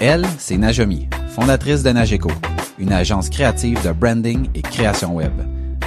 [0.00, 2.30] Elle, c'est Najomi, fondatrice de Nageco,
[2.78, 5.32] une agence créative de branding et création web.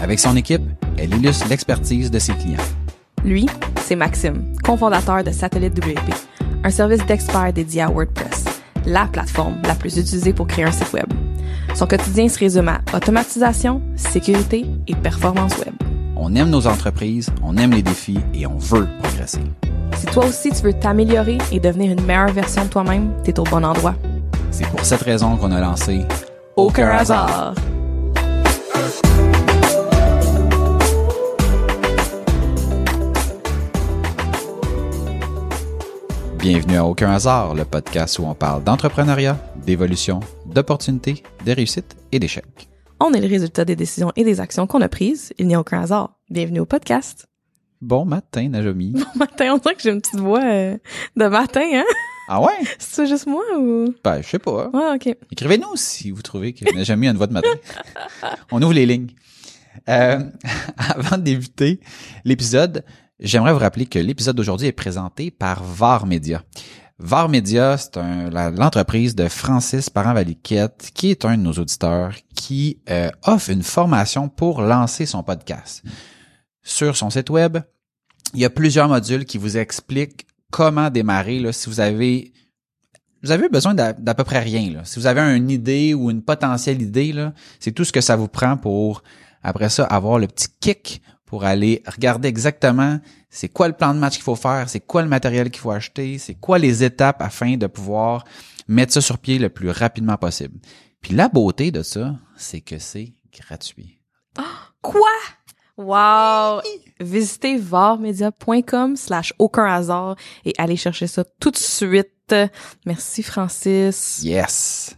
[0.03, 0.63] Avec son équipe,
[0.97, 2.57] elle illustre l'expertise de ses clients.
[3.23, 3.45] Lui,
[3.81, 6.13] c'est Maxime, cofondateur de Satellite WP,
[6.65, 8.43] un service d'experts dédié à WordPress,
[8.85, 11.07] la plateforme la plus utilisée pour créer un site web.
[11.73, 15.73] Son quotidien se résume à automatisation, sécurité et performance web.
[16.17, 19.39] On aime nos entreprises, on aime les défis et on veut progresser.
[19.97, 23.43] Si toi aussi tu veux t'améliorer et devenir une meilleure version de toi-même, t'es au
[23.43, 23.95] bon endroit.
[24.49, 26.01] C'est pour cette raison qu'on a lancé
[26.55, 27.53] Aucun hasard.
[36.39, 42.19] Bienvenue à Aucun hasard, le podcast où on parle d'entrepreneuriat, d'évolution, d'opportunités, de réussite et
[42.19, 42.67] d'échecs.
[42.99, 45.33] On est le résultat des décisions et des actions qu'on a prises.
[45.37, 46.17] Il n'y a aucun hasard.
[46.29, 47.27] Bienvenue au podcast.
[47.81, 48.91] Bon matin, Najomi.
[48.93, 50.77] Bon matin, on dirait que j'ai une petite voix euh,
[51.15, 51.83] de matin, hein?
[52.27, 52.53] Ah ouais?
[52.79, 53.93] C'est juste moi ou?
[54.03, 54.69] Ben, je sais pas.
[54.69, 55.15] Ouais, ok.
[55.31, 57.49] Écrivez-nous si vous trouvez que Najomi a une voix de matin.
[58.51, 59.09] On ouvre les lignes.
[59.89, 60.19] Euh,
[60.77, 61.79] avant de débuter
[62.23, 62.85] l'épisode,
[63.19, 66.43] j'aimerais vous rappeler que l'épisode d'aujourd'hui est présenté par VAR Media.
[66.99, 73.09] VAR Media, c'est l'entreprise de Francis Parent-Valiquette, qui est un de nos auditeurs, qui euh,
[73.23, 75.83] offre une formation pour lancer son podcast.
[76.63, 77.57] Sur son site web,
[78.33, 82.33] il y a plusieurs modules qui vous expliquent comment démarrer là, si vous avez
[83.23, 84.71] vous avez besoin d'à peu près rien.
[84.71, 84.83] Là.
[84.83, 87.13] Si vous avez une idée ou une potentielle idée,
[87.59, 89.03] c'est tout ce que ça vous prend pour,
[89.43, 92.99] après ça, avoir le petit kick pour aller regarder exactement
[93.31, 95.71] c'est quoi le plan de match qu'il faut faire, c'est quoi le matériel qu'il faut
[95.71, 98.25] acheter, c'est quoi les étapes afin de pouvoir
[98.67, 100.59] mettre ça sur pied le plus rapidement possible.
[101.01, 104.01] Puis la beauté de ça, c'est que c'est gratuit.
[104.81, 105.09] Quoi?
[105.81, 106.61] Wow!
[106.99, 110.15] Visitez varmedia.com slash aucun hasard
[110.45, 112.35] et allez chercher ça tout de suite.
[112.85, 114.21] Merci Francis.
[114.23, 114.95] Yes.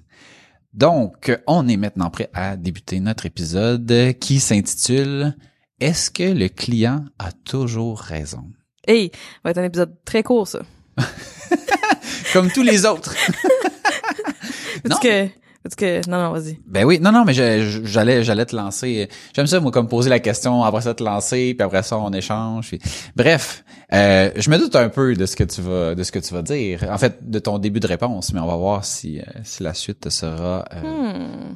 [0.73, 5.35] Donc, on est maintenant prêt à débuter notre épisode qui s'intitule
[5.79, 8.43] Est-ce que le client a toujours raison?
[8.85, 9.11] Hey,
[9.43, 10.59] va être un épisode très court ça.
[12.33, 13.15] Comme tous les autres.
[14.85, 14.89] Non.
[14.89, 15.29] Parce que,
[15.63, 16.59] parce que, non, non, vas-y.
[16.65, 19.07] Ben oui, non, non, mais j'allais, j'allais te lancer.
[19.33, 22.11] J'aime ça, moi, comme poser la question, après ça te lancer, puis après ça on
[22.11, 22.67] échange.
[22.67, 22.79] puis-
[23.15, 23.63] Bref,
[23.93, 26.33] euh, je me doute un peu de ce que tu vas, de ce que tu
[26.33, 26.85] vas dire.
[26.91, 29.73] En fait, de ton début de réponse, mais on va voir si, euh, si la
[29.73, 30.81] suite sera euh,
[31.51, 31.55] Hmm.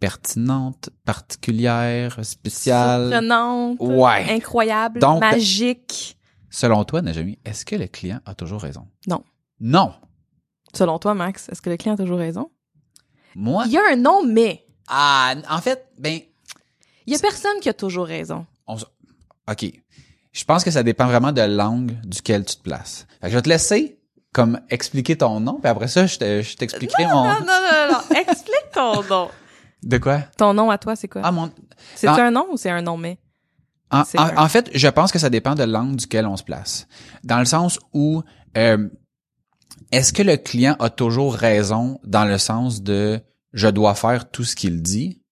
[0.00, 3.10] pertinente, particulière, spéciale.
[3.10, 3.76] Surprenante.
[3.80, 4.26] Ouais.
[4.30, 5.00] Incroyable.
[5.00, 6.16] Donc- magique.
[6.50, 8.86] Selon toi, Najami, est-ce que le client a toujours raison?
[9.08, 9.22] Non.
[9.60, 9.92] Non.
[10.72, 12.48] Selon toi, Max, est-ce que le client a toujours raison?
[13.34, 13.64] Moi?
[13.66, 14.64] Il y a un non, mais.
[14.88, 16.20] Ah, en fait, ben,
[17.06, 18.46] Il y a personne qui a toujours raison.
[18.66, 18.76] on
[19.50, 19.66] OK.
[20.32, 23.06] Je pense que ça dépend vraiment de l'angle duquel tu te places.
[23.20, 23.98] Fait que je vais te laisser
[24.32, 27.22] comme expliquer ton nom, puis après ça, je te- je t'expliquerai mon...
[27.24, 28.16] Non, non, non, non.
[28.16, 29.30] Explique ton nom.
[29.84, 30.20] De quoi?
[30.36, 31.20] Ton nom à toi, c'est quoi?
[31.24, 31.52] Ah, mon...
[31.94, 33.18] c'est un nom ou c'est un nom, mais?
[33.92, 36.88] En, en fait, je pense que ça dépend de l'angle duquel on se place.
[37.22, 38.22] Dans le sens où,
[38.56, 38.88] euh,
[39.92, 43.20] est-ce que le client a toujours raison dans le sens de
[43.52, 45.22] je dois faire tout ce qu'il dit?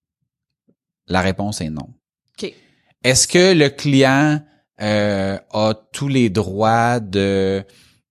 [1.07, 1.89] La réponse est non.
[2.37, 2.53] OK.
[3.03, 4.41] Est-ce que le client
[4.81, 7.63] euh, a tous les droits de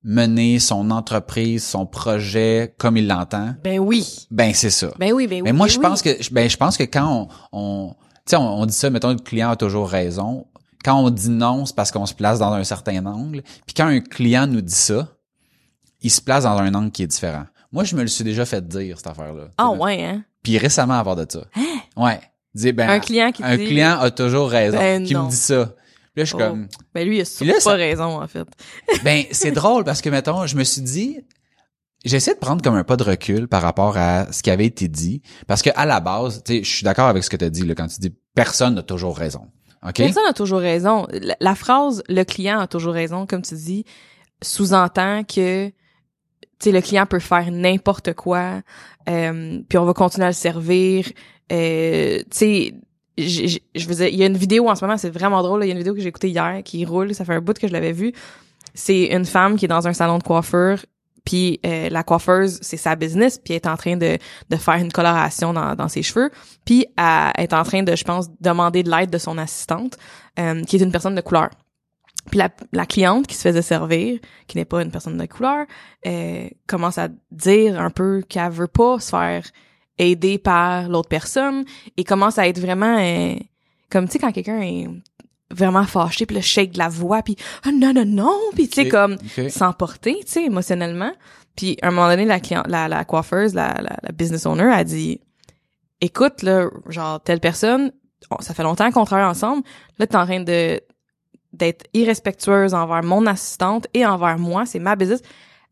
[0.04, 3.54] mener son entreprise, son projet comme il l'entend?
[3.64, 4.26] Ben oui.
[4.30, 4.92] Ben c'est ça.
[4.98, 5.42] Ben oui, ben oui.
[5.42, 5.82] Mais moi, ben je oui.
[5.82, 7.94] pense que, ben, je pense que quand on, on
[8.26, 10.46] tu sais, on, on dit ça, mettons, le client a toujours raison.
[10.84, 13.42] Quand on dit non, c'est parce qu'on se place dans un certain angle.
[13.66, 15.08] Puis quand un client nous dit ça,
[16.02, 17.44] il se place dans un angle qui est différent.
[17.72, 19.48] Moi, je me le suis déjà fait dire, cette affaire-là.
[19.58, 20.24] Ah sais, ouais, hein?
[20.42, 21.44] Puis récemment, part de ça.
[21.96, 22.20] Ouais.
[22.54, 24.76] Dis, ben, Un client qui un dit- client a toujours raison.
[24.78, 25.24] Ben qui non.
[25.24, 25.66] me dit ça.
[25.66, 26.38] Puis là, je suis Oh.
[26.38, 28.46] comme, Ben lui, il a là, pas ça- raison, en fait.
[29.04, 31.20] ben, c'est drôle parce que, mettons, je me suis dit,
[32.04, 34.88] j'essaie de prendre comme un pas de recul par rapport à ce qui avait été
[34.88, 35.22] dit.
[35.46, 37.50] Parce que, à la base, tu sais, je suis d'accord avec ce que tu as
[37.50, 39.46] dit, là, quand tu dis personne n'a toujours raison.
[39.86, 39.94] OK?
[39.96, 41.06] Personne a toujours raison.
[41.10, 43.84] La, la phrase le client a toujours raison, comme tu dis,
[44.42, 45.72] sous-entend que
[46.62, 48.62] sais le client peut faire n'importe quoi,
[49.08, 51.06] euh, puis on va continuer à le servir.
[51.50, 52.74] Euh, tu sais,
[53.18, 55.64] je veux il y a une vidéo en ce moment, c'est vraiment drôle.
[55.64, 57.58] Il y a une vidéo que j'ai écoutée hier qui roule, ça fait un bout
[57.58, 58.12] que je l'avais vue.
[58.74, 60.78] C'est une femme qui est dans un salon de coiffure,
[61.24, 64.16] puis euh, la coiffeuse, c'est sa business, puis elle est en train de,
[64.48, 66.30] de faire une coloration dans, dans ses cheveux,
[66.64, 69.98] puis elle est en train de, je pense, demander de l'aide de son assistante,
[70.38, 71.50] euh, qui est une personne de couleur.
[72.30, 75.66] Puis la, la cliente qui se faisait servir, qui n'est pas une personne de couleur,
[76.06, 79.44] euh, commence à dire un peu qu'elle veut pas se faire
[79.98, 81.64] aider par l'autre personne
[81.96, 83.34] et commence à être vraiment euh,
[83.90, 84.88] comme tu sais quand quelqu'un est
[85.50, 88.76] vraiment fâché, puis le shake de la voix, puis ah, non non non, puis tu
[88.76, 89.16] sais comme
[89.50, 91.12] s'emporter, tu sais émotionnellement.
[91.56, 94.70] Puis à un moment donné la cliente la, la coiffeuse, la, la, la business owner
[94.72, 95.20] a dit
[96.00, 97.92] écoute là, genre telle personne,
[98.30, 99.62] on- ça fait longtemps qu'on travaille ensemble,
[99.98, 100.80] là t'es en train de
[101.52, 105.20] d'être irrespectueuse envers mon assistante et envers moi, c'est ma business.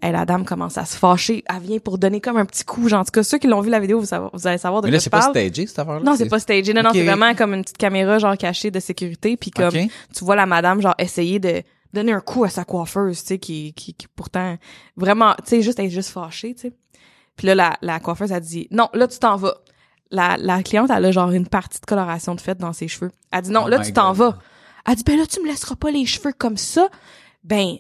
[0.03, 2.89] Et la dame commence à se fâcher, elle vient pour donner comme un petit coup,
[2.89, 4.81] genre en tout cas ceux qui l'ont vu la vidéo, vous, savez- vous allez savoir
[4.81, 6.01] de Mais là, c'est pas stagé, cette affaire-là?
[6.03, 6.73] Non, c'est pas stagé.
[6.73, 9.71] Non, non, c'est vraiment comme une petite caméra genre cachée de sécurité puis comme
[10.15, 11.63] tu vois la madame genre essayer de
[11.93, 14.57] donner un coup à sa coiffeuse, tu sais qui, qui qui pourtant
[14.97, 16.73] vraiment tu sais juste elle est juste fâchée, tu sais.
[17.37, 19.55] Puis là la la coiffeuse a dit "Non, là tu t'en vas."
[20.11, 23.11] La la cliente elle a genre une partie de coloration de fait dans ses cheveux.
[23.33, 24.39] Elle dit "Non, Oh là tu t'en vas."
[24.87, 26.89] Elle dit "Ben là tu me laisseras pas les cheveux comme ça."
[27.45, 27.79] Ben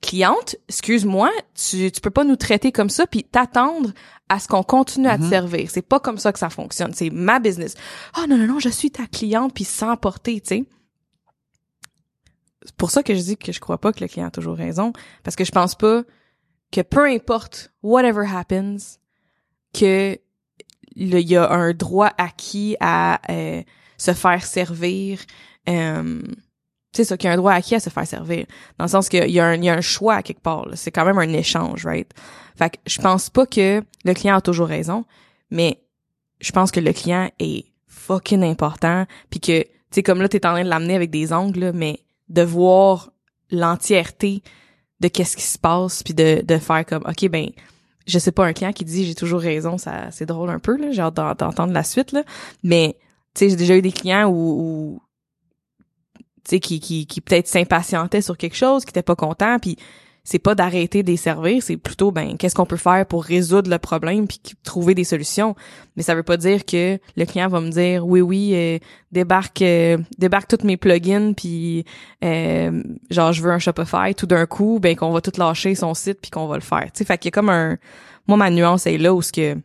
[0.00, 3.92] cliente, excuse-moi, tu tu peux pas nous traiter comme ça puis t'attendre
[4.30, 5.28] à ce qu'on continue à te Mhm.
[5.30, 5.70] servir.
[5.70, 6.94] C'est pas comme ça que ça fonctionne.
[6.94, 7.74] C'est ma business.
[8.14, 10.64] Ah non non non, je suis ta cliente puis sans porter, tu sais.
[12.64, 14.56] C'est pour ça que je dis que je crois pas que le client a toujours
[14.56, 14.92] raison
[15.22, 16.02] parce que je pense pas
[16.72, 18.98] que peu importe whatever happens
[19.74, 20.18] que
[20.96, 23.62] il y a un droit acquis à euh,
[24.04, 25.18] se faire servir
[25.68, 26.20] euh,
[26.92, 28.46] c'est ça qu'il y a un droit acquis à se faire servir.
[28.78, 30.66] Dans le sens qu'il y a un il y a un choix à quelque part
[30.74, 32.10] c'est quand même un échange right?
[32.56, 35.04] Fait que je pense pas que le client a toujours raison
[35.50, 35.80] mais
[36.40, 40.46] je pense que le client est fucking important puis que tu sais comme là t'es
[40.46, 43.10] en train de l'amener avec des angles là, mais de voir
[43.50, 44.42] l'entièreté
[45.00, 47.48] de qu'est-ce qui se passe puis de de faire comme ok ben
[48.06, 50.76] je sais pas un client qui dit j'ai toujours raison ça c'est drôle un peu
[50.76, 52.22] là j'ai hâte d'en- d'entendre la suite là
[52.62, 52.96] mais
[53.34, 55.00] sais j'ai déjà eu des clients où,
[56.16, 59.76] tu sais qui qui qui peut-être s'impatientaient sur quelque chose qui étaient pas contents puis
[60.24, 63.70] c'est pas d'arrêter de les servir c'est plutôt ben qu'est-ce qu'on peut faire pour résoudre
[63.70, 65.54] le problème puis trouver des solutions.
[65.96, 68.78] Mais ça veut pas dire que le client va me dire oui oui euh,
[69.12, 71.84] débarque euh, débarque tous mes plugins puis
[72.24, 75.92] euh, genre je veux un Shopify tout d'un coup ben qu'on va tout lâcher son
[75.92, 76.84] site puis qu'on va le faire.
[76.84, 77.76] Tu sais fait qu'il y a comme un
[78.26, 79.56] moi ma nuance est là où ce que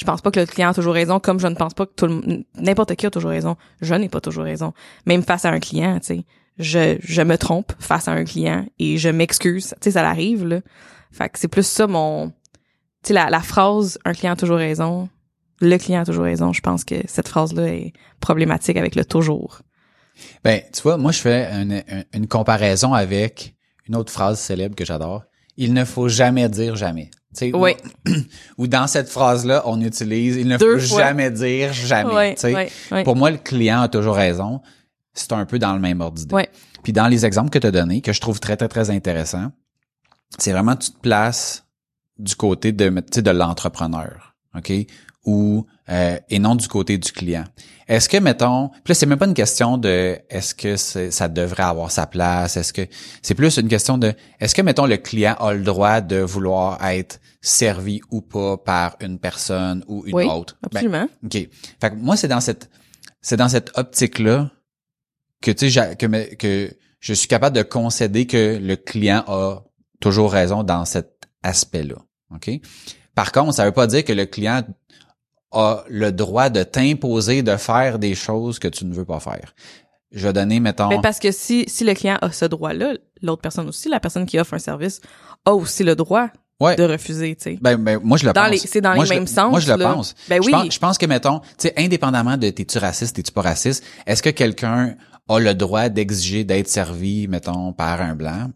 [0.00, 1.92] je pense pas que le client a toujours raison comme je ne pense pas que
[1.94, 3.56] tout le n'importe qui a toujours raison.
[3.82, 4.72] Je n'ai pas toujours raison.
[5.04, 6.24] Même face à un client tu sais.
[6.58, 9.68] Je je me trompe face à un client et je m'excuse.
[9.80, 10.60] Tu sais ça l'arrive là.
[11.12, 14.56] Fait que c'est plus ça mon tu sais la, la phrase un client a toujours
[14.58, 15.08] raison
[15.60, 19.04] le client a toujours raison je pense que cette phrase là est problématique avec le
[19.04, 19.60] toujours.
[20.44, 23.54] Ben, tu vois, moi, je fais une, une- une comparaison avec
[23.88, 25.22] une autre phrase célèbre que j'adore.
[25.62, 27.10] Il ne faut jamais dire jamais.
[27.52, 27.72] Oui.
[28.58, 31.02] Ou, dans cette phrase-là, on utilise il ne Deux faut fois.
[31.02, 32.34] jamais dire jamais.
[32.42, 33.04] ouais, ouais.
[33.04, 34.62] Pour moi, le client a toujours raison.
[35.12, 36.48] C'est un peu dans le même ordre d'idée.
[36.82, 39.52] Puis dans les exemples que tu as donnés, que je trouve très, très, très intéressant,
[40.38, 41.66] c'est vraiment tu te places
[42.18, 44.72] du côté de, tu sais, de l'entrepreneur, OK?
[45.26, 47.44] Ou euh, et non du côté du client.
[47.88, 51.64] Est-ce que, mettons, puis là, c'est même pas une question de est-ce que ça devrait
[51.64, 52.82] avoir sa place, est-ce que
[53.20, 56.84] c'est plus une question de est-ce que, mettons, le client a le droit de vouloir
[56.86, 60.56] être servi ou pas par une personne ou une Oui, autre?
[60.62, 61.32] Ben, absolument OK.
[61.32, 62.70] Fait que moi, c'est dans cette
[63.22, 64.50] c'est dans cette optique-là
[65.42, 66.70] que tu sais que, que
[67.00, 69.64] je suis capable de concéder que le client a
[70.00, 71.96] toujours raison dans cet aspect-là.
[72.34, 72.50] OK?
[73.14, 74.62] Par contre, ça veut pas dire que le client
[75.52, 79.54] a le droit de t'imposer de faire des choses que tu ne veux pas faire.
[80.12, 80.88] Je vais donner, mettons...
[80.88, 84.26] Mais parce que si si le client a ce droit-là, l'autre personne aussi, la personne
[84.26, 85.00] qui offre un service,
[85.44, 86.28] a aussi le droit
[86.60, 86.74] ouais.
[86.76, 87.58] de refuser, tu sais.
[87.60, 88.58] Ben, ben, moi, je le Dans pense.
[88.66, 90.14] c'est dans Moi, les le- sens, Moi, je le pense.
[90.28, 90.52] Ben Je oui.
[90.52, 94.22] pense, je pense que, mettons, tu sais, indépendamment de t'es-tu raciste, t'es-tu pas raciste, est-ce
[94.22, 94.96] que quelqu'un
[95.28, 98.50] a le droit d'exiger d'être servi, mettons, par un blanc?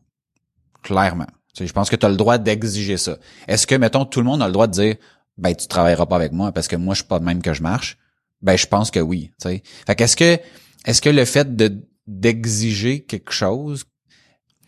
[0.83, 1.27] Clairement.
[1.55, 3.17] Tu sais, je pense que tu as le droit d'exiger ça.
[3.47, 4.97] Est-ce que, mettons, tout le monde a le droit de dire,
[5.37, 7.53] ben, tu travailleras pas avec moi parce que moi, je suis pas de même que
[7.55, 7.99] je marche?
[8.43, 9.63] Ben, je pense que oui, tu sais.
[9.87, 10.39] Fait qu'est-ce que,
[10.85, 13.85] est-ce que le fait de, d'exiger quelque chose,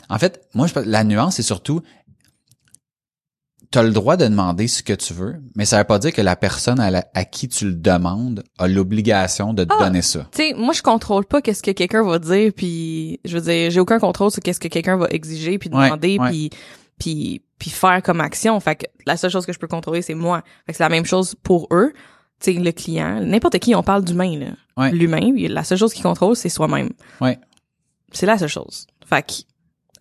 [0.08, 1.82] en fait, moi, je, la nuance, c'est surtout,
[3.72, 6.12] tu as le droit de demander ce que tu veux, mais ça veut pas dire
[6.12, 9.84] que la personne à, la- à qui tu le demandes a l'obligation de te Ah!
[9.84, 10.28] donner ça.
[10.32, 13.70] Tu sais, moi je contrôle pas qu'est-ce que quelqu'un va dire puis je veux dire,
[13.70, 16.30] j'ai aucun contrôle sur qu'est-ce que quelqu'un va exiger puis Ouais, demander ouais.
[16.30, 16.50] puis
[16.98, 18.58] puis puis faire comme action.
[18.60, 20.42] Fait que la seule chose que je peux contrôler c'est moi.
[20.66, 21.92] Fait que c'est la même chose pour eux.
[22.40, 24.46] Tu sais, le client, n'importe qui, on parle d'humain là.
[24.76, 24.92] Ouais.
[24.92, 26.90] L'humain, la seule chose qu'il contrôle c'est soi-même.
[27.20, 27.38] Ouais.
[28.12, 28.86] C'est la seule chose.
[29.06, 29.32] Fait que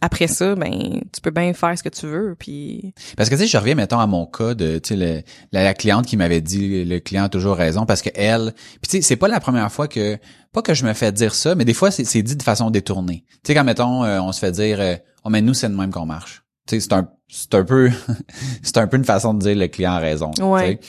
[0.01, 3.41] après ça, ben tu peux bien faire ce que tu veux puis Parce que tu
[3.41, 6.41] sais, je reviens mettons à mon cas de tu sais la, la cliente qui m'avait
[6.41, 9.39] dit le client a toujours raison parce que elle puis tu sais c'est pas la
[9.39, 10.17] première fois que
[10.51, 12.69] pas que je me fais dire ça mais des fois c'est c'est dit de façon
[12.69, 13.23] détournée.
[13.43, 15.75] Tu sais quand mettons euh, on se fait dire euh, oh mais nous c'est de
[15.75, 16.43] même qu'on marche.
[16.67, 17.91] C'est un c'est un peu
[18.63, 20.31] c'est un peu une façon de dire le client a raison.
[20.39, 20.79] Ouais.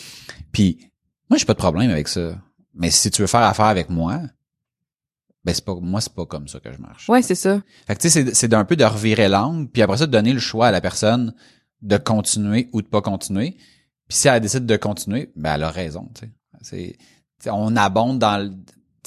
[0.52, 0.78] Puis
[1.30, 2.38] moi j'ai pas de problème avec ça.
[2.74, 4.20] Mais si tu veux faire affaire avec moi
[5.44, 7.08] ben c'est pas moi c'est pas comme ça que je marche.
[7.08, 7.60] Ouais, c'est ça.
[7.86, 10.12] Fait que tu sais c'est c'est d'un peu de revirer l'angle puis après ça de
[10.12, 11.34] donner le choix à la personne
[11.82, 13.56] de continuer ou de pas continuer.
[14.08, 16.26] Puis si elle décide de continuer, ben elle a raison, tu
[16.62, 16.96] sais.
[17.38, 18.52] C'est on abonde dans le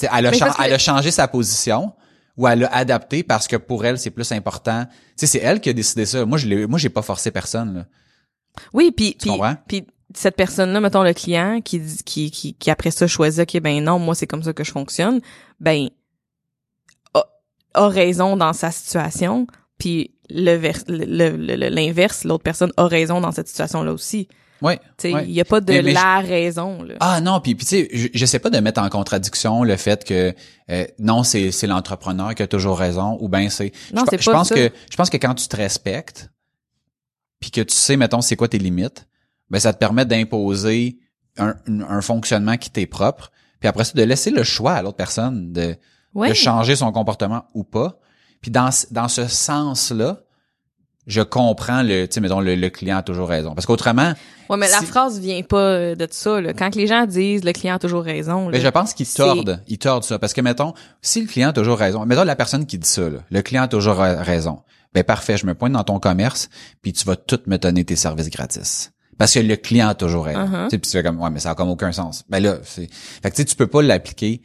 [0.06, 1.92] a, elle a changé sa position
[2.40, 4.86] ou elle a adapté parce que pour elle c'est plus important.
[4.86, 6.24] Tu sais c'est elle qui a décidé ça.
[6.24, 7.86] Moi je l'ai moi j'ai pas forcé personne là.
[8.72, 9.28] Oui, puis Tu
[9.68, 13.84] puis cette personne-là, mettons le client qui qui qui qui après ça choisit que ben
[13.84, 15.20] non, moi c'est comme ça que je fonctionne,
[15.60, 15.88] ben
[17.14, 17.24] a,
[17.74, 19.46] a raison dans sa situation,
[19.78, 21.04] puis le vers- le-
[21.36, 24.28] le- le- l'inverse, l'autre personne a raison dans cette situation-là aussi.
[24.62, 24.78] Ouais.
[24.98, 25.24] Tu sais, Ouais.
[25.26, 26.94] il y a pas de Mais- mais la raison là.
[27.00, 29.76] Ah non, puis puis tu sais, je, je sais pas de mettre en contradiction le
[29.76, 30.34] fait que
[30.70, 34.20] euh, non, c'est c'est l'entrepreneur qui a toujours raison ou ben c'est Non, je, c'est
[34.22, 34.54] je pas pense ça.
[34.54, 36.30] que je pense que quand tu te respectes
[37.40, 39.06] puis que tu sais mettons c'est quoi tes limites,
[39.48, 40.98] ben ça te permet d'imposer
[41.38, 44.82] un, un- un fonctionnement qui t'est propre, puis après ça de laisser le choix à
[44.82, 45.76] l'autre personne de
[46.12, 46.28] Ouais.
[46.30, 47.98] de changer son comportement ou pas.
[48.42, 50.22] Puis dans dans ce sens-là,
[51.10, 54.14] je comprends le tu sais mettons le, le client a toujours raison parce qu'autrement
[54.48, 56.52] Ouais, mais la phrase vient pas euh, de ça là.
[56.52, 59.62] Quand les gens disent le client a toujours raison, là, Mais je pense qu'ils tordent,
[59.68, 62.66] ils tordent ça parce que mettons si le client a toujours raison, mettons la personne
[62.66, 64.60] qui dit ça là, le client a toujours ra- raison.
[64.92, 66.48] Ben parfait, je me pointe dans ton commerce
[66.82, 68.90] puis tu vas tout me donner tes services gratis.
[69.18, 70.40] Parce que le client a toujours raison.
[70.40, 70.64] Uh-huh.
[70.64, 72.24] Tu sais, puis tu fais comme ouais, mais ça a comme aucun sens.
[72.28, 74.40] Ben là, c'est fait que tu sais tu peux pas l'appliquer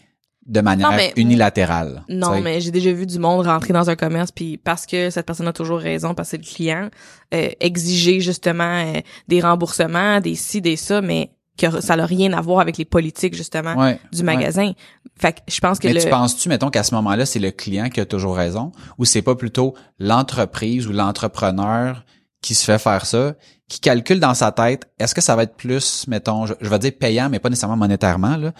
[0.46, 2.04] de manière Non, mais- unilatérale.
[2.10, 5.25] Non, mais j'ai déjà vu du monde rentrer dans un commerce puis parce que cette
[5.25, 6.90] personne a toujours raison, parce que c'est le client,
[7.34, 8.64] euh, exiger justement
[8.96, 12.78] euh, des remboursements, des ci, des ça, mais que ça n'a rien à voir avec
[12.78, 14.24] les politiques justement Ouais, du ouais.
[14.25, 14.74] magasin.
[15.18, 17.52] Fait que je pense que Mais le tu penses-tu, mettons, qu'à ce moment-là, c'est le
[17.52, 22.06] client qui a toujours raison, ou c'est pas plutôt l'entreprise ou l'entrepreneur
[22.42, 23.34] qui se fait faire ça,
[23.68, 26.78] qui calcule dans sa tête, est-ce que ça va être plus, mettons, je, je vais
[26.78, 28.52] dire payant, mais pas nécessairement monétairement, là,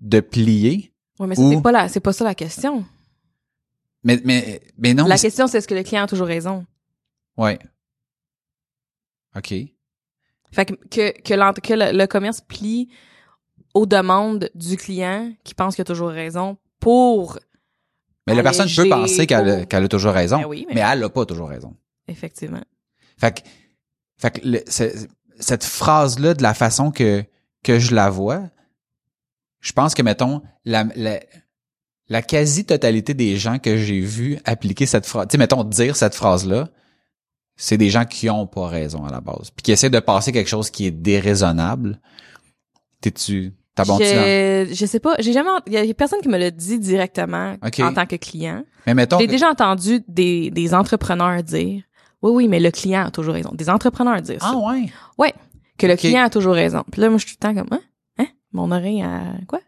[0.00, 2.84] de plier, Ouais, mais ou- c'est pas la c'est pas ça la question.
[4.04, 6.64] mais, mais, mais non, la question c'est est-ce que le client a toujours raison?
[7.36, 7.58] ouais.
[9.36, 9.48] OK.
[10.50, 12.88] Fait que que que, que le, le commerce plie
[13.74, 17.38] aux demandes du client qui pense qu'il a toujours raison pour
[18.26, 20.76] Mais la personne peut penser qu'elle a, pour- qu'elle a toujours raison, Ben oui, mais-
[20.76, 21.76] mais elle a pas toujours raison.
[22.08, 22.62] effectivement.
[23.18, 23.48] Fait que,
[24.16, 24.64] fait que le-
[25.40, 27.22] cette phrase-là, de la façon que,
[27.62, 28.48] que je la vois,
[29.60, 31.20] je pense que, mettons, la, la,
[32.08, 36.14] la quasi-totalité des gens que j'ai vus appliquer cette phrase, tu sais, mettons, dire cette
[36.14, 36.68] phrase-là,
[37.56, 40.30] c'est des gens qui ont pas raison à la base, puis qui essaient de passer
[40.32, 42.00] quelque chose qui est déraisonnable.
[43.00, 46.20] T'es-tu, t'as bon je, je sais pas, j'ai jamais il y, a- y a personne
[46.20, 48.64] qui me l'a dit directement en tant que client.
[48.86, 51.82] Mais mettons, J'ai déjà entendu des, des entrepreneurs dire
[52.22, 53.50] oui oui, mais le client a toujours raison.
[53.54, 54.50] Des entrepreneurs dire ça.
[54.52, 55.34] ah ouais, Ouais,
[55.78, 56.82] que le client a toujours raison.
[56.90, 57.82] Puis là moi je suis tout le temps comme Hein?
[58.52, 59.60] Mon oreille à quoi?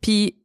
[0.00, 0.36] Puis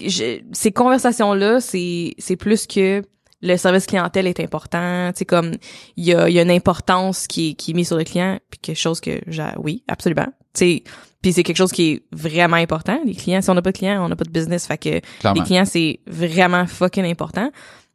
[0.00, 3.02] je- ces conversations là, c'est c'est plus que
[3.40, 5.52] le service clientèle est important, sais comme
[5.96, 8.38] il y a, il y a une importance qui qui est mise sur le client,
[8.50, 10.26] puis quelque chose que j'ai oui, absolument.
[10.54, 10.82] Tu sais
[11.20, 13.00] puis c'est quelque chose qui est vraiment important.
[13.04, 14.68] Les clients, si on n'a pas de clients, on n'a pas de business.
[14.68, 15.40] Fait que clairement.
[15.40, 17.50] les clients, c'est vraiment fucking important.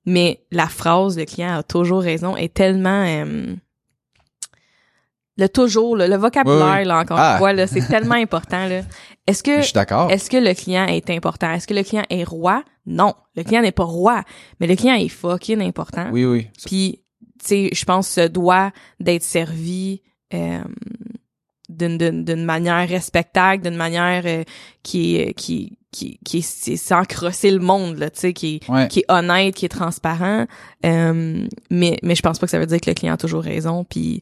[0.05, 3.55] Mais la phrase le client a toujours raison est tellement euh,
[5.37, 7.33] le toujours le vocabulaire Oui, là encore Ah.
[7.33, 8.81] une fois là, c'est tellement important là.
[9.25, 9.59] Est-ce que
[10.11, 11.51] est-ce que le client est important?
[11.53, 12.63] Est-ce que le client est roi?
[12.85, 14.23] Non, le client n'est pas roi,
[14.59, 16.09] mais le client est fucking important.
[16.11, 16.47] Oui, oui.
[16.65, 16.99] Puis
[17.39, 20.01] tu sais, je pense se doit d'être servi
[20.33, 20.59] euh,
[21.69, 24.43] d'une d'une d'une manière respectable, d'une manière euh,
[24.83, 28.55] qui est qui qui qui est c'est sans crosser le monde là, tu sais qui
[28.61, 28.87] est Ouais.
[28.89, 30.45] qui est honnête, qui est transparent.
[30.85, 33.43] Euh, mais mais je pense pas que ça veut dire que le client a toujours
[33.43, 34.21] raison puis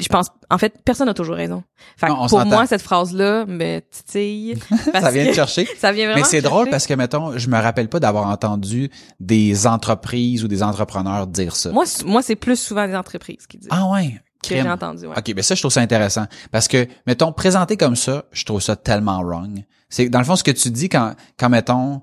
[0.00, 1.62] je pense en fait personne n'a toujours raison.
[1.96, 4.58] Fait que Non, pour moi cette phrase là me titille
[4.92, 5.68] Ça vient de chercher.
[5.78, 8.90] ça vient vraiment Mais c'est drôle parce que, mettons, je me rappelle pas d'avoir entendu
[9.20, 11.70] des entreprises ou des entrepreneurs dire ça.
[11.72, 14.20] moi moi c'est plus souvent des entreprises qui disent ah ouais.
[14.42, 15.18] que j'ai entendu ouais.
[15.18, 16.26] OK, ben ça, je trouve ça intéressant.
[16.50, 19.64] Parce que, mettons, présenté comme ça, je trouve ça tellement wrong.
[19.88, 22.02] C'est, dans le fond, ce que tu dis quand, quand, mettons,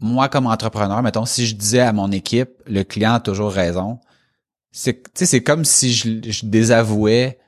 [0.00, 3.98] moi, comme entrepreneur, mettons, si je disais à mon équipe, le client a toujours raison,
[4.76, 7.38] c'est, tu sais, c'est comme si je, je désavouais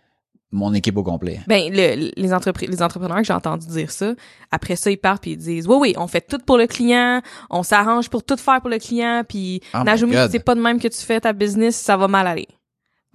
[0.52, 1.40] mon équipe au complet.
[1.48, 4.14] Ben le, les entreprises les entrepreneurs que j'ai entendu dire ça,
[4.52, 7.20] après ça ils partent puis ils disent "Oui oui, on fait tout pour le client,
[7.50, 10.78] on s'arrange pour tout faire pour le client puis Oh Najumi, c'est pas de même
[10.78, 12.46] que tu fais ta business, ça va mal aller."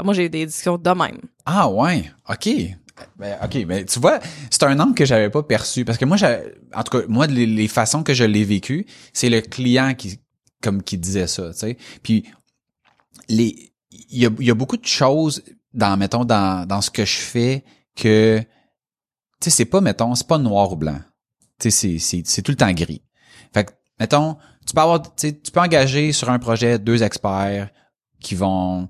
[0.03, 1.21] Moi j'ai eu des discussions de même.
[1.45, 2.49] Ah ouais, ok.
[3.17, 6.17] Ben, ok, mais tu vois, c'est un angle que j'avais pas perçu parce que moi,
[6.75, 10.19] en tout cas, moi, les, les façons que je l'ai vécu, c'est le client qui,
[10.61, 11.77] comme qui disait ça, tu sais.
[12.03, 12.25] Puis
[13.27, 15.43] les, il y a, y a beaucoup de choses
[15.73, 17.63] dans, mettons, dans, dans ce que je fais
[17.95, 18.45] que, tu
[19.41, 20.99] sais, c'est pas, mettons, c'est pas noir ou blanc.
[21.59, 23.03] Tu sais, c'est, tout le temps gris.
[23.53, 27.69] Fait que, mettons, tu peux avoir, tu peux engager sur un projet deux experts
[28.19, 28.89] qui vont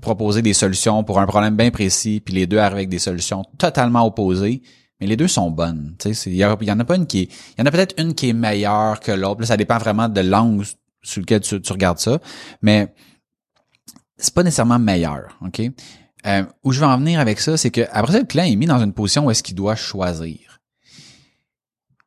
[0.00, 3.44] proposer des solutions pour un problème bien précis, puis les deux arrivent avec des solutions
[3.58, 4.62] totalement opposées,
[4.98, 5.96] mais les deux sont bonnes.
[6.26, 7.24] Il y, en a pas une qui est,
[7.56, 9.44] il y en a peut-être une qui est meilleure que l'autre.
[9.44, 10.64] Ça dépend vraiment de l'angle
[11.02, 12.18] sur lequel tu, tu regardes ça,
[12.62, 12.92] mais
[14.20, 15.62] c'est pas nécessairement meilleur, ok?
[16.26, 18.56] Euh, où je veux en venir avec ça, c'est que après ça, le client est
[18.56, 20.60] mis dans une position où est-ce qu'il doit choisir.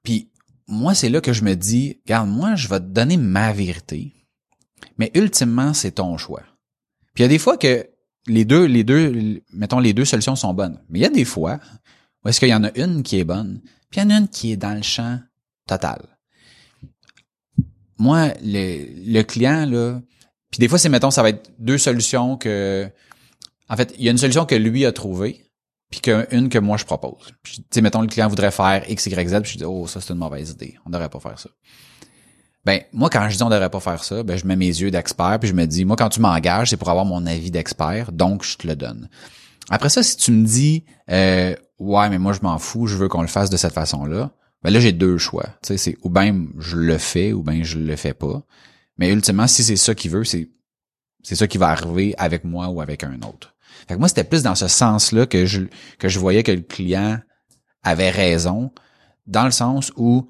[0.03, 0.29] Puis
[0.67, 4.13] moi, c'est là que je me dis, regarde, moi, je vais te donner ma vérité,
[4.98, 6.43] mais ultimement, c'est ton choix.
[7.13, 7.89] Puis il y a des fois que
[8.27, 10.79] les deux, les deux, mettons, les deux solutions sont bonnes.
[10.89, 11.60] Mais il y a des fois
[12.24, 14.20] où est-ce qu'il y en a une qui est bonne, puis il y en a
[14.20, 15.20] une qui est dans le champ
[15.67, 16.01] total.
[17.98, 20.01] Moi, le, le client, là,
[20.53, 22.88] puis des fois, c'est, mettons, ça va être deux solutions que,
[23.69, 25.50] en fait, il y a une solution que lui a trouvée,
[25.89, 27.33] puis qu'une que moi je propose.
[27.41, 30.00] Tu sais, mettons, le client voudrait faire X, Y, Z, puis je dis, oh, ça,
[30.00, 30.75] c'est une mauvaise idée.
[30.86, 31.50] On devrait pas faire ça.
[32.65, 34.91] Ben, moi, quand je dis on devrait pas faire ça, ben, je mets mes yeux
[34.91, 38.12] d'expert, puis je me dis, moi, quand tu m'engages, c'est pour avoir mon avis d'expert,
[38.12, 39.10] donc je te le donne.
[39.72, 43.07] Après ça, si tu me dis, euh, ouais, mais moi, je m'en fous, je veux
[43.07, 44.29] qu'on le fasse de cette façon-là,
[44.62, 45.45] ben là, j'ai deux choix.
[45.63, 48.43] Tu sais, c'est ou bien je le fais, ou bien je le fais pas.
[48.98, 50.50] Mais ultimement, si c'est ça qu'il veut, c'est,
[51.24, 53.56] c'est ça qui va arriver avec moi ou avec un autre.
[53.88, 55.62] Fait que moi, c'était plus dans ce sens-là que je,
[55.98, 57.20] que je voyais que le client
[57.82, 58.72] avait raison,
[59.26, 60.28] dans le sens où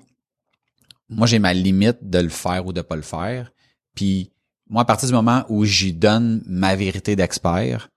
[1.10, 3.52] moi, j'ai ma limite de le faire ou de pas le faire.
[3.96, 4.32] Puis
[4.70, 7.90] moi, à partir du moment où j'y donne ma vérité d'expert,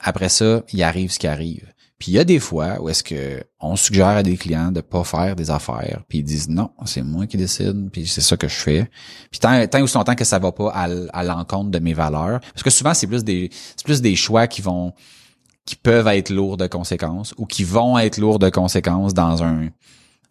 [0.00, 1.72] après ça, il arrive ce qui arrive.
[2.00, 4.80] Puis il y a des fois où est-ce que on suggère à des clients de
[4.80, 8.38] pas faire des affaires, puis ils disent non, c'est moi qui décide, puis c'est ça
[8.38, 8.90] que je fais.
[9.30, 12.62] Puis tant, tant aussi longtemps que ça va pas à, l'encontre de mes valeurs, parce
[12.62, 14.94] que souvent c'est plus des c'est plus des choix qui vont
[15.66, 19.68] qui peuvent être lourds de conséquences ou qui vont être lourds de conséquences dans un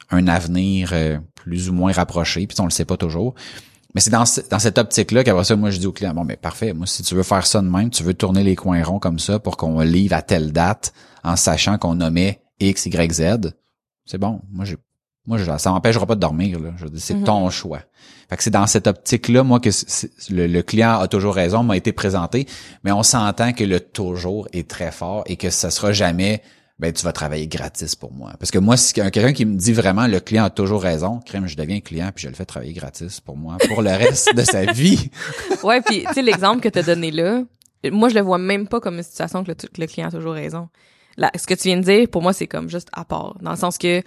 [0.10, 3.36] un avenir euh, plus ou moins rapproché, puis on le sait pas toujours.
[3.96, 6.38] Mais c'est dans, dans cette optique-là qu'après ça, moi, je dis au client, bon, mais
[6.38, 9.00] parfait, moi, si tu veux faire ça de même, tu veux tourner les coins ronds
[9.00, 10.94] comme ça pour qu'on livre à telle date
[11.24, 13.54] en sachant qu'on nommait X, Y, Z,
[14.06, 14.42] c'est bon.
[14.52, 14.78] Moi, j'ai
[15.30, 16.60] moi, ça m'empêchera pas de dormir.
[16.60, 16.72] Là.
[16.78, 17.24] Je c'est mm-hmm.
[17.24, 17.82] ton choix.
[18.30, 19.70] Fait que c'est dans cette optique-là, moi, que
[20.32, 22.48] le, le, client a toujours raison, m'a été présenté,
[22.84, 26.42] mais on s'entend que le toujours est très fort et que ça sera jamais
[26.80, 28.32] ben tu vas travailler gratis pour moi.
[28.40, 31.48] Parce que moi, si quelqu'un qui me dit vraiment le client a toujours raison, crème,
[31.48, 34.42] je deviens client puis je le fais travailler gratis pour moi pour le reste de
[34.44, 35.12] sa vie.
[35.64, 37.44] ouais, puis tu sais l'exemple que tu as donné là,
[37.92, 40.70] moi je le vois même pas comme une situation que le, client a toujours raison.
[41.18, 43.38] Là, ce que tu viens de dire, pour moi, c'est comme juste à part.
[43.42, 44.02] Dans le sens que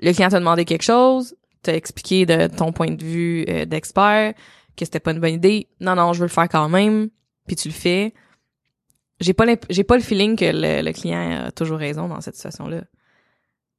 [0.00, 4.34] le client t'a demandé quelque chose, t'as expliqué de ton point de vue euh, d'expert
[4.76, 5.68] que c'était pas une bonne idée.
[5.80, 7.08] Non, non, je veux le faire quand même,
[7.46, 8.12] puis tu le fais
[9.20, 12.68] j'ai pas j'ai pas le feeling que le, client a toujours raison dans cette situation
[12.68, 12.82] là.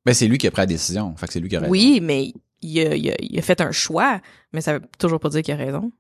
[0.05, 1.71] Ben c'est lui qui a pris la décision, fait que c'est lui qui a raison.
[1.71, 4.21] Oui, mais il a, il a, fait un choix,
[4.53, 5.91] mais ça veut toujours pas dire qu'il a raison.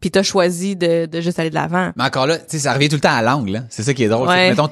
[0.00, 1.92] Puis t'as choisi de, de juste aller de l'avant.
[1.96, 3.66] Mais encore là, tu sais, ça revient tout le temps à l'angle.
[3.68, 4.28] C'est ça qui est drôle.
[4.28, 4.70] Mettons,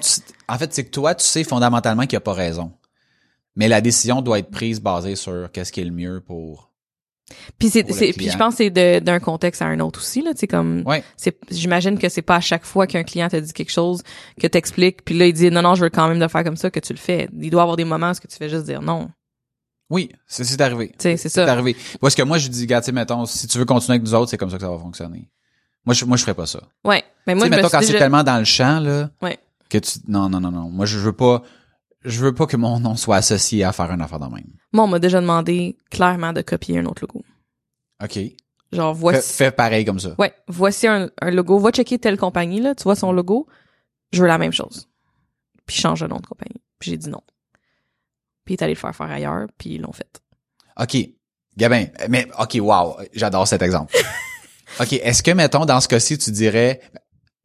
[0.49, 2.73] en fait, c'est que toi, tu sais fondamentalement qu'il a pas raison.
[3.55, 6.70] Mais la décision doit être prise basée sur qu'est-ce qui est le mieux pour
[7.59, 10.41] puis c'est, puis je pense que c'est d'un contexte à un autre aussi là, tu
[10.41, 10.85] sais comme
[11.17, 14.03] c'est j'imagine que c'est pas à chaque fois qu'un client te dit quelque chose
[14.41, 16.57] que t'expliques puis là il dit non non, je veux quand même le faire comme
[16.57, 17.29] ça que tu le fais.
[17.39, 19.11] Il doit y avoir des moments où tu fais juste dire non.
[19.91, 20.93] Oui, c'est c'est arrivé.
[20.99, 21.29] C'est ça.
[21.29, 21.77] C'est arrivé.
[22.01, 24.31] Parce que moi je dis gars, tu mettons si tu veux continuer avec nous autres,
[24.31, 25.29] c'est comme ça que ça va fonctionner.
[25.85, 26.61] Moi je moi je ferais pas ça.
[26.85, 29.39] Ouais, mais moi je mettons quand c'est tellement dans le champ là ouais.
[29.69, 31.43] que tu non non non non, moi je veux pas
[32.05, 34.53] je veux pas que mon nom soit associé à faire une affaire de même.
[34.73, 37.25] Moi, on m'a déjà demandé clairement de copier un autre logo.
[38.03, 38.19] OK.
[38.73, 39.35] Genre, voici.
[39.35, 40.15] Fais, pareil comme ça.
[40.19, 40.33] Ouais.
[40.49, 41.59] Voici un, logo.
[41.59, 42.75] Va checker telle compagnie, là.
[42.75, 43.47] Tu vois son logo?
[44.13, 44.89] Je veux la même chose.
[45.67, 46.63] Puis change de nom de compagnie.
[46.79, 47.23] Puis j'ai dit non.
[48.45, 49.49] Puis il est allé le faire faire ailleurs.
[49.59, 50.23] Puis ils l'ont fait.
[50.81, 50.97] OK.
[51.57, 52.97] Gabin, mais OK, wow.
[53.13, 53.95] J'adore cet exemple.
[54.81, 54.93] OK.
[54.95, 56.81] Est-ce que, mettons, dans ce cas-ci, tu dirais,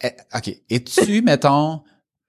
[0.02, 0.50] eh, OK.
[0.70, 1.84] Es-tu, mettons,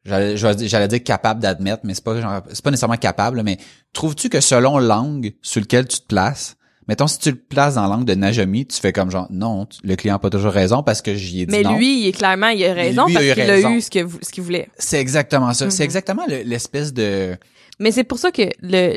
[0.07, 2.15] j'allais dire capable d'admettre, mais c'est pas
[2.51, 3.59] c'est pas nécessairement capable, mais
[3.93, 6.57] trouves-tu que selon l'angle sur lequel tu te places,
[6.89, 9.97] mettons si tu le places dans l'angle de Najami, tu fais comme genre non, le
[9.97, 11.73] client a pas toujours raison parce que j'y ai dit mais non.
[11.73, 14.31] Mais lui, il est clairement il a raison parce qu'il a eu ce que ce
[14.31, 14.69] qu'il voulait.
[14.79, 15.87] C'est exactement ça, c'est mhm.
[15.87, 17.37] exactement l'espèce de
[17.81, 18.95] Mais c'est pour ça que le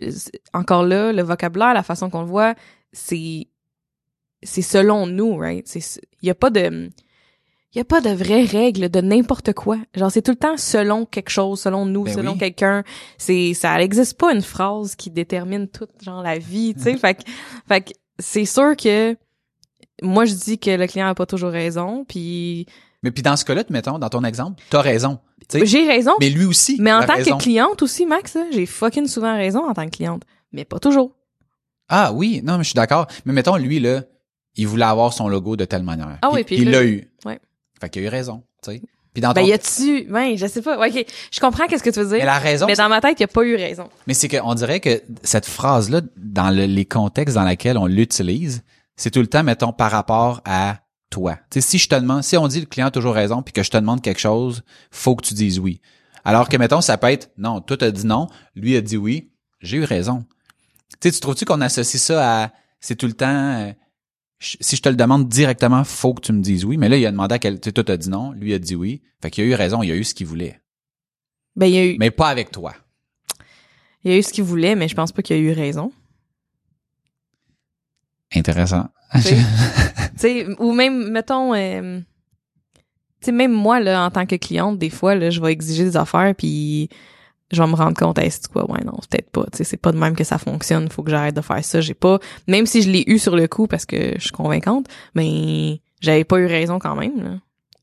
[0.54, 2.56] encore là, le vocabulaire, la façon qu'on le voit,
[2.91, 3.48] c'est
[4.43, 5.67] c'est selon nous, right?
[5.67, 6.89] C'est il y a pas de
[7.74, 9.78] il y a pas de vraies règles de n'importe quoi.
[9.96, 12.84] Genre c'est tout le temps selon quelque chose, selon nous, ben selon quelqu'un.
[13.18, 16.98] C'est ça n'existe pas une phrase qui détermine toute genre la vie, tu sais.
[16.98, 17.30] fait que
[17.68, 19.16] fait que c'est sûr que
[20.02, 22.66] moi je dis que le client a pas toujours raison, puis
[23.04, 25.20] mais puis dans ce cas-là, mettons dans ton exemple, t'as raison.
[25.54, 26.12] J'ai raison.
[26.20, 26.78] Mais lui aussi.
[26.80, 30.24] Mais en tant que cliente aussi, Max, j'ai fucking souvent raison en tant que cliente,
[30.52, 31.16] mais pas toujours.
[31.88, 33.08] Ah oui, non, mais je suis d'accord.
[33.26, 34.04] Mais mettons, lui, là,
[34.56, 36.20] il voulait avoir son logo de telle manière.
[36.22, 37.10] Ah oui, puis il l'a eu.
[37.26, 37.40] Ouais.
[37.82, 38.82] Fait qu'il a eu raison, tu sais.
[39.13, 39.48] Puis dans Ben, ton...
[39.48, 40.78] y a-tu, ben, je sais pas.
[40.88, 41.04] Ok.
[41.32, 42.26] Je comprends qu'est-ce que tu veux Mais dire.
[42.26, 43.89] la raison, Mais dans ma tête, il a pas eu raison.
[44.06, 48.63] Mais c'est qu'on dirait que cette phrase-là, dans le- les contextes dans lesquels on l'utilise,
[48.96, 50.78] c'est tout le temps, mettons, par rapport à
[51.10, 51.38] toi.
[51.50, 53.52] Tu sais, si je te demande, si on dit le client a toujours raison, puis
[53.52, 54.62] que je te demande quelque chose,
[54.92, 55.82] faut que tu dises oui.
[56.24, 59.32] Alors que, mettons, ça peut être, non, toi t'as dit non, lui a dit oui,
[59.62, 60.24] j'ai eu raison.
[61.02, 63.72] Tu sais, tu trouves-tu qu'on associe ça à, c'est tout le temps, euh,
[64.39, 66.78] si je te le demande directement, faut que tu me dises oui.
[66.78, 68.60] Mais là, il a demandé à quel, tu sais, toi t'as dit non, lui a
[68.60, 69.02] dit oui.
[69.21, 70.60] Fait qu'il a eu raison, il a eu ce qu'il voulait.
[71.56, 72.73] Ben, il a eu, Mais pas avec toi.
[74.04, 75.91] il a eu ce qu'il voulait, mais je pense pas qu'il a eu raison.
[78.34, 78.89] Intéressant.
[79.13, 79.36] Tu sais,
[80.13, 81.99] Tu sais, ou même, mettons, euh,
[83.21, 85.84] tu sais, même moi, là, en tant que cliente, des fois, là, je vais exiger
[85.84, 86.89] des affaires, puis
[87.52, 89.78] je vais me rendre compte, hey, c'est quoi, ouais, non, peut-être pas, tu sais, c'est
[89.78, 92.66] pas de même que ça fonctionne, faut que j'arrête de faire ça, j'ai pas, même
[92.66, 96.38] si je l'ai eu sur le coup parce que je suis convaincante, mais j'avais pas
[96.40, 97.32] eu raison quand même, là.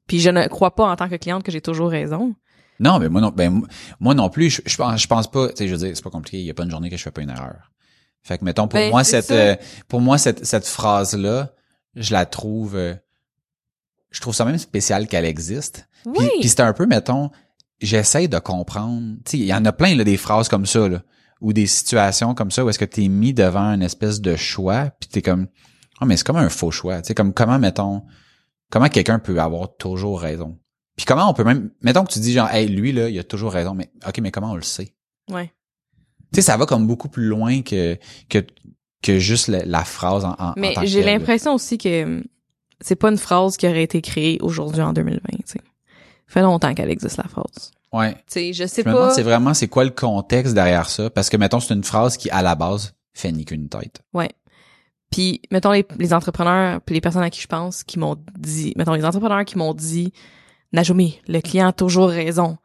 [0.07, 2.35] Puis je ne crois pas en tant que cliente que j'ai toujours raison.
[2.79, 3.63] Non, mais moi non, ben
[3.99, 4.51] moi non plus.
[4.51, 5.49] Je, je pense, je pense pas.
[5.49, 6.39] Tu sais, je veux dire, c'est pas compliqué.
[6.39, 7.73] Il y a pas une journée que je fais pas une erreur.
[8.23, 9.57] Fait que mettons pour Ben, moi cette, euh,
[9.89, 11.53] pour moi cette cette phrase là,
[11.97, 12.95] je la trouve, euh,
[14.11, 15.89] je trouve ça même spécial qu'elle existe.
[16.05, 16.29] Puis, Oui.
[16.41, 17.31] puis c'est un peu, mettons,
[17.81, 19.17] j'essaie de comprendre.
[19.25, 21.03] Tu sais, il y en a plein là des phrases comme ça là,
[21.41, 24.91] ou des situations comme ça où est-ce que t'es mis devant une espèce de choix,
[25.01, 25.49] puis t'es comme,
[26.01, 27.01] ah mais c'est comme un faux choix.
[27.03, 28.03] Tu sais, comme comment mettons,
[28.71, 30.59] comment quelqu'un peut avoir toujours raison?
[30.97, 33.25] Puis comment on peut même, mettons que tu dis genre, hey lui là, il a
[33.25, 34.95] toujours raison, mais ok, mais comment on le sait?
[35.31, 35.53] Ouais.
[36.33, 38.45] Tu sais, ça va comme beaucoup plus loin que que
[39.03, 42.25] que juste la, la phrase en, en Mais j'ai l'impression aussi que hum,
[42.81, 45.61] c'est pas une phrase qui aurait été créée aujourd'hui en 2020, tu sais.
[46.27, 47.71] Fait longtemps qu'elle existe, la phrase.
[47.93, 48.15] Ouais.
[48.15, 49.15] Tu sais, je sais Je me demande pas.
[49.15, 51.09] c'est vraiment c'est quoi le contexte derrière ça?
[51.11, 54.03] Parce que mettons c'est une phrase qui à la base fait ni qu'une tête.
[54.13, 54.31] Ouais.
[55.11, 58.73] Puis, mettons les, les entrepreneurs, puis les personnes à qui je pense, qui m'ont dit,
[58.77, 60.13] mettons les entrepreneurs qui m'ont dit,
[60.73, 62.59] Najumi, le client a toujours raison.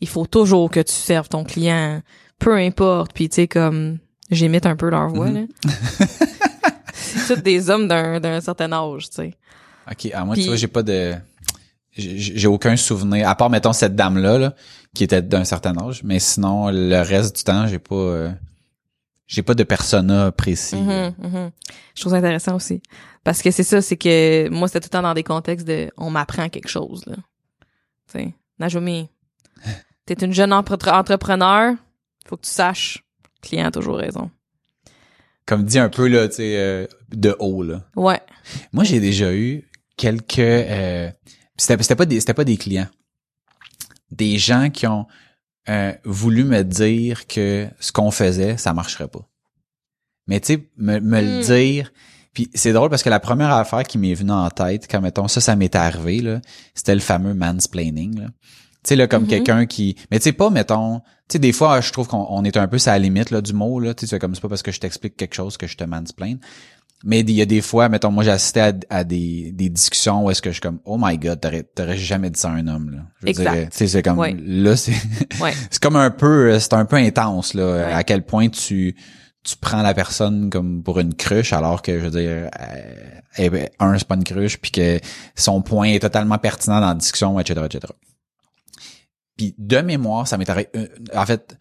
[0.00, 2.02] Il faut toujours que tu serves ton client,
[2.40, 3.12] peu importe.
[3.14, 3.98] Puis, tu sais, comme,
[4.28, 5.46] j'imite un peu leur voix, Mhm.
[5.68, 6.06] là.
[6.92, 9.34] C'est tous des hommes d'un, d'un certain âge, tu sais.
[9.90, 11.14] OK, à moi Puis- tu vois, j'ai pas de
[11.96, 14.54] j'ai aucun souvenir à part mettons cette dame là, là
[14.94, 18.30] qui était d'un certain âge, mais sinon le reste du temps, j'ai pas euh,
[19.26, 20.76] j'ai pas de persona précis.
[20.76, 21.10] là.
[21.18, 21.50] Mhm, mhm.
[21.94, 22.82] Je trouve ça intéressant aussi.
[23.24, 25.90] Parce que c'est ça, c'est que moi, c'était tout le temps dans des contextes de
[25.96, 27.16] on m'apprend quelque chose, là.
[28.12, 29.08] Tu sais, Najumi,
[30.06, 31.74] t'es une jeune empre- entrepreneur,
[32.26, 33.02] faut que tu saches,
[33.42, 34.30] le client a toujours raison.
[35.46, 37.82] Comme dit un peu là, tu sais euh, de haut là.
[37.96, 38.20] Ouais.
[38.72, 41.10] Moi, j'ai déjà eu quelques euh,
[41.56, 42.88] c'était c'était pas des c'était pas des clients.
[44.10, 45.06] Des gens qui ont
[45.68, 49.26] euh, voulu me dire que ce qu'on faisait, ça marcherait pas.
[50.26, 51.40] Mais tu sais me, me le Hmm.
[51.42, 51.92] dire
[52.32, 55.28] puis c'est drôle parce que la première affaire qui m'est venue en tête quand mettons
[55.28, 56.40] ça ça m'est arrivé là,
[56.74, 58.26] c'était le fameux mansplaining là.
[58.82, 59.28] Tu sais là comme Mhm.
[59.28, 62.44] quelqu'un qui mais tu sais pas mettons tu sais des fois je trouve qu'on on
[62.44, 64.48] est un peu à la limite là du mot là, tu sais comme c'est pas
[64.48, 66.36] parce que je t'explique quelque chose que je te mansplain.
[67.06, 70.24] Mais il y a des fois, mettons, moi j'ai assisté à, à des, des discussions
[70.24, 72.54] où est-ce que je suis comme Oh my god, t'aurais, t'aurais jamais dit ça à
[72.54, 72.98] un homme là.
[73.20, 73.72] Je veux Exact.
[73.74, 74.34] c'est comme Ouais.
[74.42, 74.92] là, c'est
[75.40, 75.52] Ouais.
[75.70, 77.92] c'est comme un peu euh, c'est un peu intense là, Ouais.
[77.92, 78.96] à quel point tu
[79.42, 83.50] tu prends la personne comme pour une cruche alors que je veux dire euh, eh
[83.50, 84.98] ben, un c'est pas une cruche puis que
[85.36, 87.92] son point est totalement pertinent dans la discussion etc etc
[89.36, 91.58] puis de mémoire ça m'est arrivé euh, en fait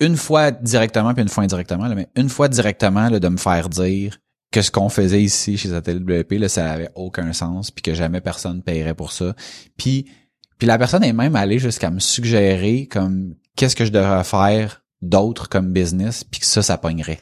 [0.00, 3.38] une fois directement puis une fois indirectement là, mais une fois directement là, de me
[3.38, 4.18] faire dire
[4.52, 7.94] que ce qu'on faisait ici chez Satellite WP là ça avait aucun sens puis que
[7.94, 9.34] jamais personne paierait pour ça
[9.76, 10.06] puis
[10.58, 14.82] puis la personne est même allée jusqu'à me suggérer comme qu'est-ce que je devrais faire
[15.02, 17.20] d'autre comme business puis que ça ça pognerait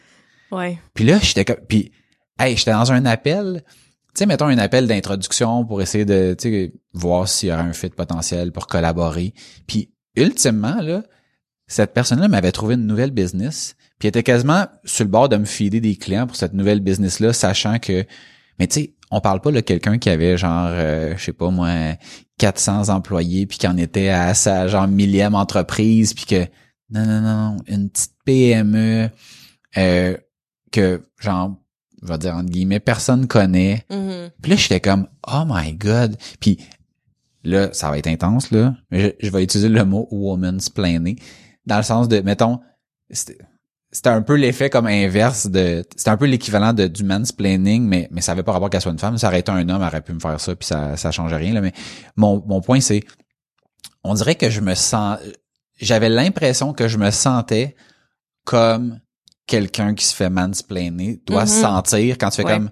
[0.50, 0.78] Ouais.
[0.94, 1.92] puis là, j'étais comme, puis,
[2.38, 3.72] hey, j'étais dans un appel, tu
[4.14, 7.72] sais, mettons un appel d'introduction pour essayer de, tu sais, voir s'il y aurait un
[7.72, 9.34] fit potentiel pour collaborer.
[9.66, 11.02] Puis, ultimement, là,
[11.66, 15.36] cette personne-là m'avait trouvé une nouvelle business, puis elle était quasiment sur le bord de
[15.36, 18.04] me filer des clients pour cette nouvelle business-là, sachant que,
[18.58, 21.50] mais tu sais, on parle pas de quelqu'un qui avait genre, euh, je sais pas
[21.50, 21.70] moi,
[22.38, 26.44] 400 employés, puis qui en était à sa genre millième entreprise, puis que,
[26.90, 29.10] non, non, non, une petite PME,
[29.76, 30.16] euh,
[30.70, 31.56] que genre
[32.02, 34.30] je vais dire entre guillemets personne connaît Mhm.
[34.40, 36.58] puis là j'étais comme oh my god puis
[37.42, 41.18] là ça va être intense là mais je, je vais utiliser le mot woman's planning
[41.66, 42.60] dans le sens de mettons
[43.90, 48.08] c'était un peu l'effet comme inverse de c'était un peu l'équivalent de du mansplaining mais
[48.10, 49.88] mais ça avait pas rapport qu'elle soit une femme ça aurait été un homme elle
[49.88, 51.72] aurait pu me faire ça puis ça ça changeait rien là mais
[52.16, 53.02] mon mon point c'est
[54.04, 55.18] on dirait que je me sens
[55.80, 57.76] j'avais l'impression que je me sentais
[58.44, 59.00] comme
[59.46, 61.62] quelqu'un qui se fait mansplainer doit se Mhm.
[61.62, 62.52] sentir quand tu fais Ouais.
[62.54, 62.70] comme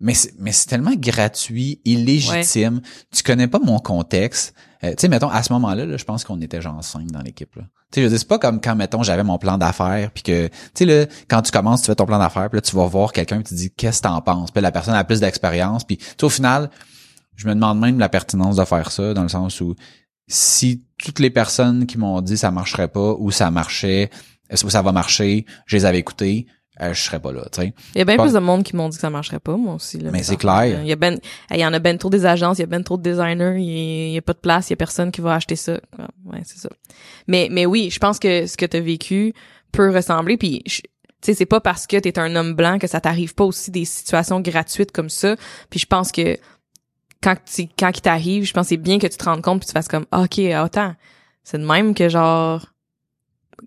[0.00, 2.80] mais c'est, mais c'est tellement gratuit, illégitime.
[3.14, 4.52] Tu connais pas mon contexte.
[4.84, 7.22] Euh, tu sais, mettons, à ce moment-là, là, je pense qu'on était genre cinq dans
[7.22, 7.50] l'équipe.
[7.52, 7.60] Tu
[7.92, 10.52] sais, je dire, c'est pas comme quand, mettons, j'avais mon plan d'affaires, puis que, tu
[10.74, 13.12] sais, là, quand tu commences, tu fais ton plan d'affaires, puis là, tu vas voir
[13.12, 14.50] quelqu'un, puis tu dis, qu'est-ce que t'en penses?
[14.50, 16.70] Puis la personne a plus d'expérience, puis au final,
[17.36, 19.74] je me demande même la pertinence de faire ça, dans le sens où
[20.28, 24.10] si toutes les personnes qui m'ont dit ça marcherait pas, ou ça marchait,
[24.64, 26.46] ou ça va marcher, je les avais écoutées,
[26.80, 27.74] euh, je serais pas là, tu sais.
[27.94, 29.56] Il y a bien Pas- plus de monde qui m'ont dit que ça marcherait pas,
[29.56, 29.98] moi aussi.
[29.98, 30.80] Là, Mais c'est clair.
[30.82, 31.18] Il y a ben,
[31.50, 33.56] il y en a ben trop des agences, il y a ben trop de designers,
[33.58, 35.74] il y a, pas de place, il y a personne qui va acheter ça.
[36.24, 36.70] Ouais, c'est ça.
[37.28, 39.34] Mais, mais oui, je pense que ce que t'as vécu
[39.70, 40.86] peut ressembler, puis je- tu
[41.26, 43.84] sais, c'est pas parce que t'es un homme blanc que ça t'arrive pas aussi des
[43.84, 45.36] situations gratuites comme ça.
[45.70, 46.36] Puis je pense que
[47.22, 49.60] quand tu, quand il t'arrive, je pense que c'est bien que tu te rendes compte
[49.60, 50.94] puis tu fasses comme, Ah, ok, attends,
[51.44, 52.71] c'est de même que genre,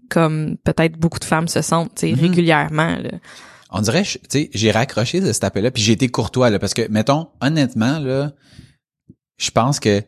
[0.10, 2.20] comme peut-être beaucoup de femmes se sentent, Mhm.
[2.20, 2.98] régulièrement.
[2.98, 3.12] Là.
[3.72, 6.74] On dirait, tu sais, j'ai raccroché de cet appel-là, puis j'ai été courtois, là, parce
[6.74, 8.32] que, mettons, honnêtement, là,
[9.38, 10.04] je pense que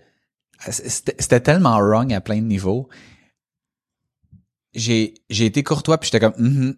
[0.69, 2.87] c'était tellement wrong à plein de niveaux.
[4.73, 6.35] J'ai j'ai été courtois, puis j'étais comme,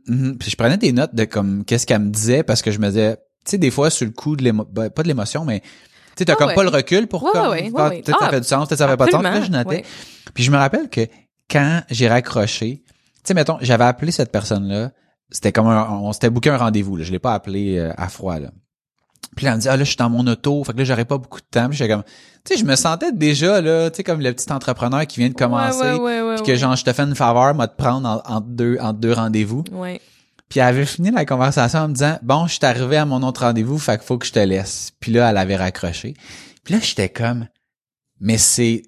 [0.08, 0.38] mhm.
[0.38, 2.88] puis je prenais des notes de comme qu'est-ce qu'elle me disait, parce que je me
[2.88, 5.60] disais, tu sais, des fois, sur le coup de l'émo, ben, pas de l'émotion, mais
[5.62, 5.68] tu
[6.20, 6.56] sais, t'as comme ouais.
[6.56, 8.80] pas le recul pour Ouais, comme, ouais, ouais, ah, peut-être ça fait du sens, peut-être
[8.80, 9.84] ça fait pas de sens, puis je notais.
[10.34, 11.02] Puis je me rappelle que
[11.50, 12.84] quand j'ai raccroché,
[13.30, 14.92] sais, mettons, j'avais appelé cette personne-là,
[15.32, 17.04] c'était comme un, on s'était booké un rendez-vous, là.
[17.04, 18.50] Je l'ai pas appelé euh, à froid, là.
[19.36, 20.84] Puis là, elle me dit, ah là, je suis dans mon auto, fait que là,
[20.86, 21.68] j'aurais pas beaucoup de temps.
[21.70, 22.04] Puis j'étais comme,
[22.46, 25.30] tu sais, je me sentais déjà, là, tu sais, comme le petit entrepreneur qui vient
[25.30, 25.80] de commencer.
[25.82, 28.22] Ouais, ouais, ouais, Puis que genre, je te fais une faveur, moi, de prendre en-
[28.36, 29.64] entre deux, entre deux rendez-vous.
[29.72, 30.02] Ouais.
[30.50, 33.22] Puis elle avait fini la conversation en me disant, bon, je suis arrivé à mon
[33.22, 34.92] autre rendez-vous, fait qu'il faut que je te laisse.
[35.00, 36.16] Puis là, elle avait raccroché.
[36.64, 37.48] Puis là, j'étais comme,
[38.20, 38.82] mais c'est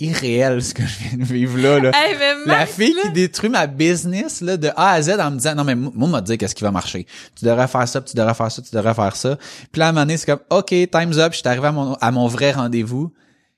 [0.00, 1.90] irréel ce que je viens de vivre là, là.
[1.94, 5.36] Hey, La fille là- qui détruit ma business là, de A à Z en me
[5.36, 7.06] disant non mais moi on m'a dit qu'est-ce qui va marcher.
[7.36, 9.36] Tu devrais faire ça, puis tu devrais faire ça, tu devrais faire ça.
[9.70, 11.72] Puis là à un moment donné, c'est comme OK, time's up, je suis arrivé à
[11.72, 13.12] mon à mon vrai rendez-vous.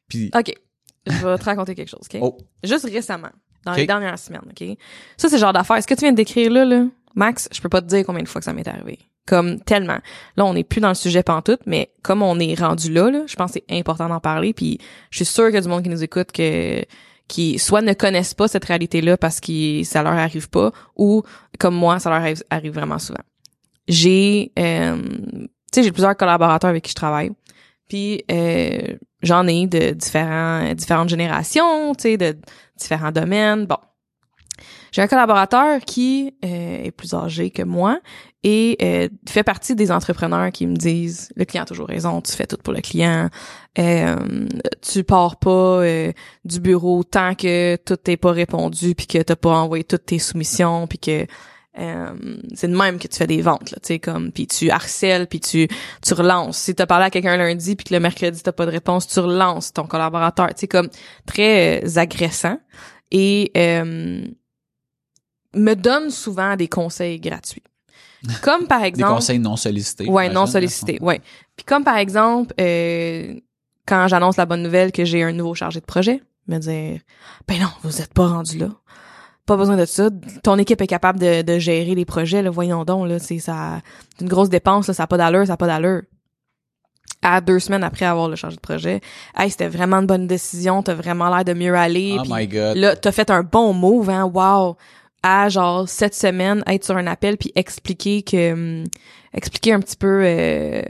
[0.09, 0.53] Puis OK.
[1.07, 2.19] Je vais te raconter quelque chose, OK?
[2.23, 3.31] oh, Juste récemment,
[3.65, 4.77] dans les dernières semaines, OK?
[5.17, 5.83] Ça, c'est le genre d'affaire.
[5.83, 6.85] Ce que tu viens de décrire là, là,
[7.17, 9.01] Max, je peux pas te dire combien de fois que ça m'est arrivé.
[9.27, 9.99] Comme tellement.
[10.37, 13.23] Là, on n'est plus dans le sujet pantoute, mais comme on est rendu là, là
[13.27, 14.53] je pense que c'est important d'en parler.
[14.53, 14.79] Puis
[15.11, 16.85] je suis sûre qu'il y a du monde qui nous écoute que
[17.29, 21.23] qui soit ne connaissent pas cette réalité-là parce que ça leur arrive pas, ou
[21.59, 23.23] comme moi, ça leur arrive, vraiment souvent.
[23.89, 27.31] J'ai, euh, tu sais, j'ai plusieurs collaborateurs avec qui je travaille.
[27.89, 32.37] Puis euh, j'en ai de différents différentes générations, tu sais, de
[32.79, 33.67] différents domaines.
[33.67, 33.79] Bon.
[34.93, 37.99] J'ai un collaborateur qui euh, est plus âgé que moi
[38.45, 42.33] et euh, fait partie des entrepreneurs qui me disent le client a toujours raison, tu
[42.33, 43.29] fais tout pour le client,
[43.79, 44.49] euh,
[44.81, 45.51] tu pars pas
[45.83, 46.13] euh,
[46.45, 50.19] du bureau tant que tout n'est pas répondu puis que t'as pas envoyé toutes tes
[50.19, 51.27] soumissions puis que
[51.79, 52.15] euh,
[52.55, 55.27] c'est de même que tu fais des ventes là, tu sais comme puis tu harcèles
[55.27, 55.69] puis tu
[56.03, 56.59] tu relances.
[56.59, 59.21] Si t'as parlé à quelqu'un lundi puis que le mercredi t'as pas de réponse, tu
[59.21, 60.91] relances ton collaborateur, tu sais comme
[61.25, 62.59] très euh, agressant
[63.11, 64.27] et euh,
[65.55, 67.63] me donne souvent des conseils gratuits.
[68.43, 70.09] Comme par des exemple conseils non sollicités.
[70.09, 70.99] Ouais, non j'imagine, sollicité.
[71.01, 71.21] Ouais.
[71.57, 73.35] Puis comme par exemple, euh,
[73.87, 77.01] quand j'annonce la bonne nouvelle que j'ai un nouveau chargé de projet, me dire
[77.49, 78.69] ben non, vous êtes pas rendu là.
[79.45, 80.09] Pas besoin de ça.
[80.45, 82.43] Ton équipe est capable de, de gérer les projets.
[82.43, 83.81] Là, voyons donc là, c'est ça,
[84.21, 84.87] une grosse dépense.
[84.87, 86.03] Là, ça a pas d'allure, ça a pas d'allure.
[87.25, 89.01] À deux semaines après avoir le chargé de projet,
[89.37, 90.83] hey, c'était vraiment une bonne décision.
[90.83, 92.17] T'as vraiment l'air de mieux aller.
[92.21, 92.77] Oh my god.
[92.77, 94.77] Là, t'as fait un bon move, hein, wow.
[95.23, 98.85] À genre cette semaine, être sur un appel puis expliquer que hum,
[99.33, 100.83] expliquer un petit peu euh,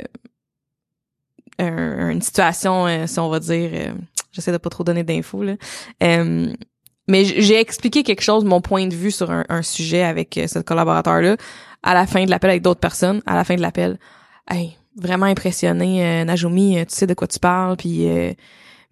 [1.58, 3.92] un- une situation, euh, si on va dire, euh,
[4.32, 5.54] j'essaie de pas trop donner d'infos là.
[6.02, 6.52] Euh,
[7.08, 10.60] mais j'ai expliqué quelque chose, mon point de vue sur un, sujet avec euh, ce
[10.60, 11.36] collaborateur-là,
[11.82, 13.98] à la fin de l'appel avec d'autres personnes, à la fin de l'appel.
[14.48, 18.06] Hey, vraiment impressionné, Najumi, tu sais de quoi tu parles, puis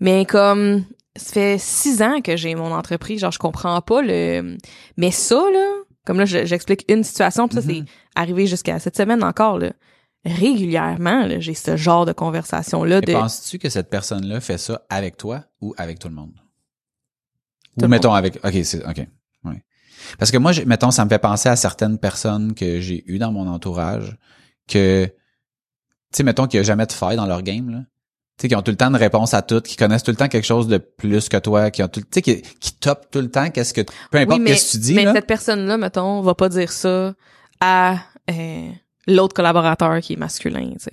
[0.01, 0.85] mais comme
[1.21, 4.57] ça fait six ans que j'ai mon entreprise, genre je comprends pas le.
[4.97, 5.73] Mais ça là,
[6.07, 9.73] comme là je- j'explique une situation, puis ça c'est arrivé jusqu'à cette semaine encore là.
[10.25, 13.13] Régulièrement, là, j'ai ce genre de conversation là de.
[13.13, 16.33] penses-tu que cette personne-là fait ça avec toi ou avec tout le monde?
[16.35, 18.37] Tout ou le mettons avec.
[18.45, 19.07] OK, c'est OK.
[19.45, 19.65] Ouais.
[20.19, 23.33] Parce que moi, mettons, ça me fait penser à certaines personnes que j'ai eues dans
[23.33, 24.17] mon entourage
[24.69, 25.13] que tu
[26.17, 27.79] sais, mettons qu'il n'y a jamais de faille dans leur game, là.
[28.41, 30.17] Tu sais, qui ont tout le temps une réponse à tout, qui connaissent tout le
[30.17, 33.11] temps quelque chose de plus que toi, qui ont tout, tu sais, qui, qui topent
[33.11, 35.13] tout le temps qu'est-ce que, peu importe oui, mais, qu'est-ce que tu dis, mais là.
[35.13, 37.13] cette personne-là, mettons, va pas dire ça
[37.61, 37.97] à
[38.31, 38.69] euh,
[39.07, 40.93] l'autre collaborateur qui est masculin, tu sais.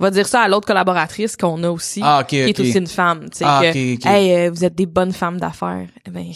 [0.00, 2.88] Va dire ça à l'autre collaboratrice qu'on a aussi, Ah, ok, qui est aussi une
[2.88, 3.44] femme, tu sais.
[3.46, 4.06] Ah, que, ok, ok.
[4.06, 5.86] Hey, euh, vous êtes des bonnes femmes d'affaires.
[6.04, 6.26] Eh ben,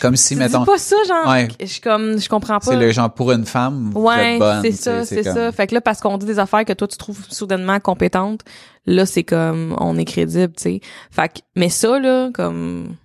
[0.00, 1.48] Comme si, tu mettons, dis pas ça, genre, Ouais.
[1.62, 2.70] je comme, je comprends pas.
[2.70, 4.62] c'est le genre pour une femme, vous Ouais, êtes bonne.
[4.62, 5.52] c'est ça, c'est comme- ça.
[5.52, 8.40] Fait que là, parce qu'on dit des affaires que toi, tu trouves soudainement compétentes,
[8.86, 10.80] là, c'est comme, on est crédible, tu sais.
[11.10, 12.96] Fait que, mais ça, là, comme,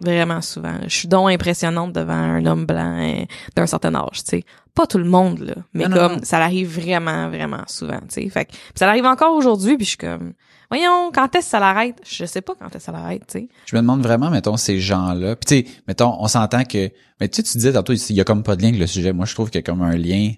[0.00, 3.24] vraiment souvent, je suis donc impressionnante devant un homme blanc euh,
[3.56, 4.44] d'un certain âge, tu sais.
[4.74, 6.24] Pas tout le monde, là, mais Non, non, comme, non.
[6.24, 8.28] ça arrive vraiment, vraiment souvent, tu sais.
[8.28, 10.32] Fait que, ça arrive encore aujourd'hui, puis je suis comme,
[10.70, 12.00] voyons, quand est-ce que ça l'arrête?
[12.08, 13.48] Je sais pas quand est-ce que ça l'arrête, tu sais.
[13.66, 15.36] Je me demande vraiment, mettons, ces gens-là.
[15.36, 16.90] Puis tu sais, mettons, on s'entend que.
[17.20, 18.86] Mais tu sais, tu disais tantôt, il y a comme pas de lien avec le
[18.86, 19.12] sujet.
[19.12, 20.32] Moi, je trouve qu'il y a comme un lien,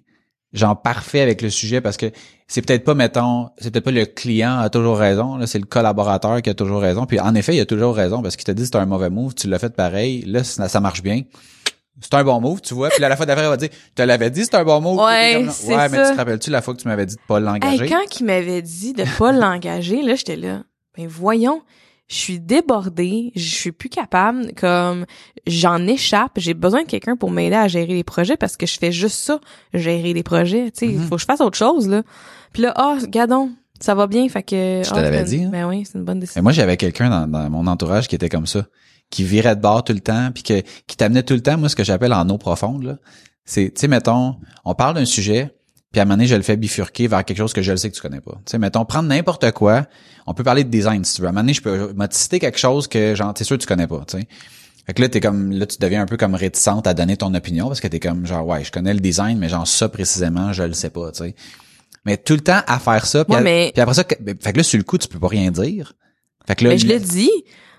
[0.55, 2.11] genre parfait avec le sujet parce que
[2.47, 5.37] c'est peut-être pas, mettons, c'est peut-être pas le client a toujours raison.
[5.37, 7.05] Là, c'est le collaborateur qui a toujours raison.
[7.07, 9.35] Puis en effet, il a toujours raison parce qu'il te dit c'est un mauvais move,
[9.35, 10.23] tu l'as fait pareil.
[10.27, 11.23] Là, ça, ça marche bien.
[12.01, 12.89] C'est un bon move, tu vois.
[12.89, 14.99] Puis là, la fois d'après, il va dire, tu l'avais dit, c'est un bon move.
[14.99, 17.39] Ouais, comme, ouais, mais tu te rappelles-tu la fois que tu m'avais dit de pas
[17.39, 17.85] l'engager?
[17.85, 20.63] Hey, quand il m'avait dit de pas l'engager, là, j'étais là.
[20.97, 21.63] Ben voyons,
[22.09, 25.07] je suis débordée, je suis plus capable, comme
[25.47, 28.79] j'en échappe, j'ai besoin de quelqu'un pour m'aider à gérer les projets parce que je
[28.79, 29.41] fais juste ça,
[29.73, 31.07] gérer les projets, tu sais, il Mhm.
[31.09, 32.03] faut que je fasse autre chose là.
[32.53, 35.49] Puis là, ah, gadon, ça va bien, fait que Je te ah, l'avais dit, hein.
[35.51, 36.43] Ben oui, c'est une bonne Mais décision.
[36.43, 38.67] moi, j'avais quelqu'un dans, dans mon entourage qui était comme ça,
[39.11, 41.69] qui virait de bord tout le temps, puis que, qui t'amenait tout le temps, moi,
[41.69, 42.97] ce que j'appelle en eau profonde, là.
[43.47, 45.55] C'est, tu sais, mettons, on parle d'un sujet,
[45.95, 47.77] puis à un moment donné, je le fais bifurquer vers quelque chose que je le
[47.79, 48.33] sais que tu connais pas.
[48.45, 49.87] Tu sais, mettons, prendre n'importe quoi,
[50.27, 51.27] on peut parler de design, si tu veux.
[51.27, 53.69] À un moment donné, je peux citer quelque chose que, genre, t'es sûr que tu
[53.69, 54.27] connais pas, tu sais.
[54.87, 57.33] Fait que là, t'es comme, là, tu deviens un peu comme réticente à donner ton
[57.35, 60.53] opinion, parce que t'es comme, genre, ouais, je connais le design, mais genre, ça précisément,
[60.53, 61.35] je le sais pas, tu sais.
[62.05, 64.17] Mais tout le temps à faire ça, puis, Ouais, à- mais- puis après ça, que-
[64.21, 65.95] ben, fait que là, sur le coup, tu peux pas rien dire.
[66.47, 67.31] Fait que là, Mais je le dis.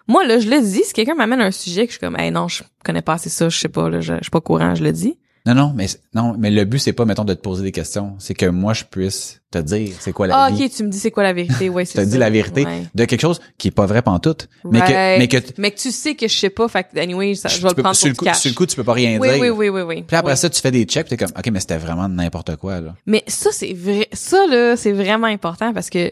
[0.07, 0.81] Moi, là, je le dis.
[0.83, 3.29] Si quelqu'un m'amène un sujet que je suis comme, hey, non, je connais pas assez
[3.29, 5.17] ça, je sais pas, là, je, je suis pas au courant, je le dis.
[5.45, 8.15] Non, non, mais non, mais le but c'est pas mettons de te poser des questions,
[8.17, 10.65] c'est que moi je puisse te dire c'est quoi la Ah, vie.
[10.65, 12.83] ok, tu me dis c'est quoi la vérité, ouais, c'est te dis la vérité Ouais.
[12.95, 15.91] de quelque chose qui est pas vrai pantoute, mais que mais que Mais que tu
[15.91, 18.07] sais que je sais pas, fait anyway, ça, je tu vais le peux- prendre sur
[18.07, 18.39] pour le coup, cash.
[18.39, 19.39] sur le coup tu peux pas rien oui, dire.
[19.39, 20.03] oui, oui, oui, oui.
[20.03, 20.37] Puis après Oui.
[20.37, 22.95] ça tu fais des checks, t'es comme OK, mais c'était vraiment n'importe quoi là.
[23.05, 24.07] Mais ça, c'est vrai.
[24.13, 26.11] Ça, là, c'est vraiment important parce que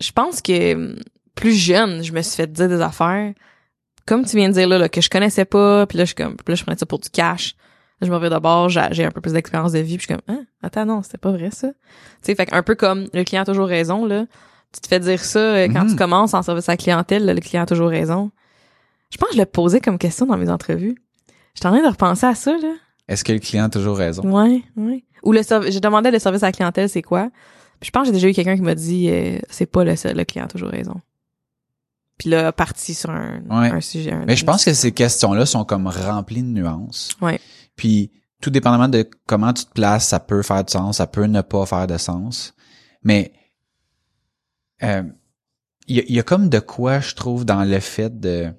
[0.00, 0.96] je pense que hum,
[1.34, 3.32] plus jeune, je me suis fait dire des affaires,
[4.06, 6.36] comme tu viens de dire là, là, que je connaissais pas, puis là, je comme,
[6.46, 7.54] là, je prenais ça pour du cash.
[8.00, 10.36] Je me reviens d'abord, j'ai un peu plus d'expérience de vie, puis je suis comme,
[10.36, 11.68] hein, attends, non, c'était pas vrai, ça.
[11.68, 11.74] Tu
[12.22, 14.26] sais, fait un peu comme le client a toujours raison, là.
[14.72, 15.90] Tu te fais dire ça euh, quand Mhm.
[15.90, 18.30] tu commences en service à la clientèle, là, le client a toujours raison.
[19.10, 20.94] Je pense que je l'ai posé comme question dans mes entrevues.
[21.54, 22.72] J'étais en train de repenser à ça, là.
[23.08, 24.22] Est-ce que le client a toujours raison?
[24.22, 25.04] Ouais, ouais.
[25.24, 27.30] Ou le j'ai demandé le service à la clientèle, c'est quoi?
[27.80, 29.96] Puis je pense que j'ai déjà eu quelqu'un qui m'a dit euh, c'est pas le
[29.96, 31.00] seul, le client a toujours raison.
[32.18, 33.70] Puis là, parti sur un, Ouais.
[33.70, 34.12] un sujet.
[34.12, 37.10] un- Mais je pense que ces questions-là sont comme remplies de nuances.
[37.20, 37.40] Ouais.
[37.78, 38.12] Puis
[38.42, 41.40] tout dépendamment de comment tu te places, ça peut faire du sens, ça peut ne
[41.40, 42.54] pas faire de sens.
[43.02, 43.32] Mais
[44.82, 45.02] euh,
[45.86, 48.52] il y, a, il y a comme de quoi je trouve dans le fait de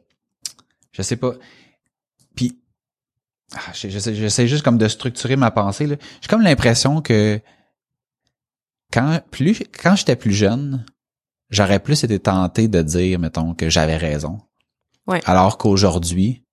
[0.91, 1.33] je sais pas
[2.35, 2.59] puis
[3.53, 5.95] ah, je- j'essaie j'essaie juste comme de structurer ma pensée là.
[6.21, 7.39] J'ai comme l'impression que
[8.91, 10.85] quand plus quand j'étais plus jeune,
[11.49, 14.39] j'aurais plus été tenté de dire mettons que j'avais raison.
[15.07, 15.21] Ouais.
[15.25, 16.43] Alors qu'aujourd'hui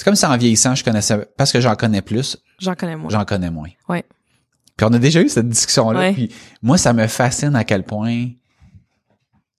[0.00, 3.10] c'est comme si en vieillissant, je connaissais parce que j'en connais plus, J'en connais moins.
[3.10, 3.68] j'en connais moins.
[3.86, 4.02] Ouais.
[4.74, 6.00] Puis on a déjà eu cette discussion-là.
[6.00, 6.12] Ouais.
[6.14, 6.32] Puis
[6.62, 8.28] moi, ça me fascine à quel point.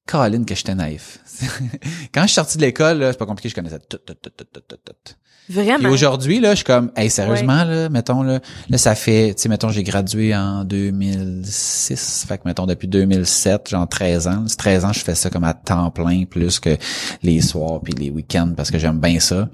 [0.07, 1.19] Caroline, que j'étais naïf.
[2.11, 4.45] Quand je suis sorti de l'école, c'est pas compliqué, je connaissais tout, tout, tout, tout,
[4.51, 5.13] tout, tout, tout.
[5.45, 5.89] Puis Vraiment.
[5.89, 9.49] aujourd'hui, là, je suis comme, hey, sérieusement, là, mettons, là, là, ça fait, tu sais,
[9.49, 14.43] mettons, j'ai gradué en 2006, fait que, mettons, depuis 2007, genre 13 ans.
[14.47, 16.77] C'est 13 ans, je fais ça comme à temps plein, plus que
[17.21, 19.49] les soirs puis les week-ends, parce que j'aime bien ça.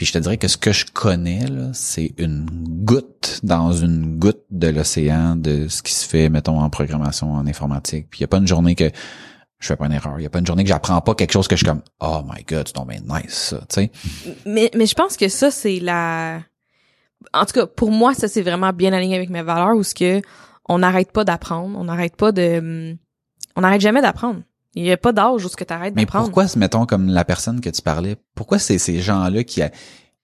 [0.00, 1.40] Puis je te dirais que ce que je connais,
[1.74, 2.46] c'est une
[2.86, 7.46] goutte dans une goutte de l'océan de ce qui se fait, mettons, en programmation, en
[7.46, 8.06] informatique.
[8.08, 8.90] Puis il y a pas une journée que
[9.58, 10.18] je fais pas une erreur.
[10.18, 11.82] Il y a pas une journée que j'apprends pas quelque chose que je suis comme,
[12.00, 13.90] oh my god, c'est bien nice, ça, tu sais.
[14.46, 16.40] Mais, mais je pense que ça, c'est la...
[17.34, 19.94] En tout cas, pour moi, ça, c'est vraiment bien aligné avec mes valeurs où ce
[19.94, 20.22] que
[20.66, 22.96] on n'arrête pas d'apprendre, on n'arrête pas de...
[23.54, 24.40] On n'arrête jamais d'apprendre.
[24.74, 26.26] Il y a pas d'âge où ce que t'arrêtes Mais d'apprendre.
[26.26, 29.70] pourquoi, mettons, comme la personne que tu parlais, pourquoi c'est ces gens-là qui, a,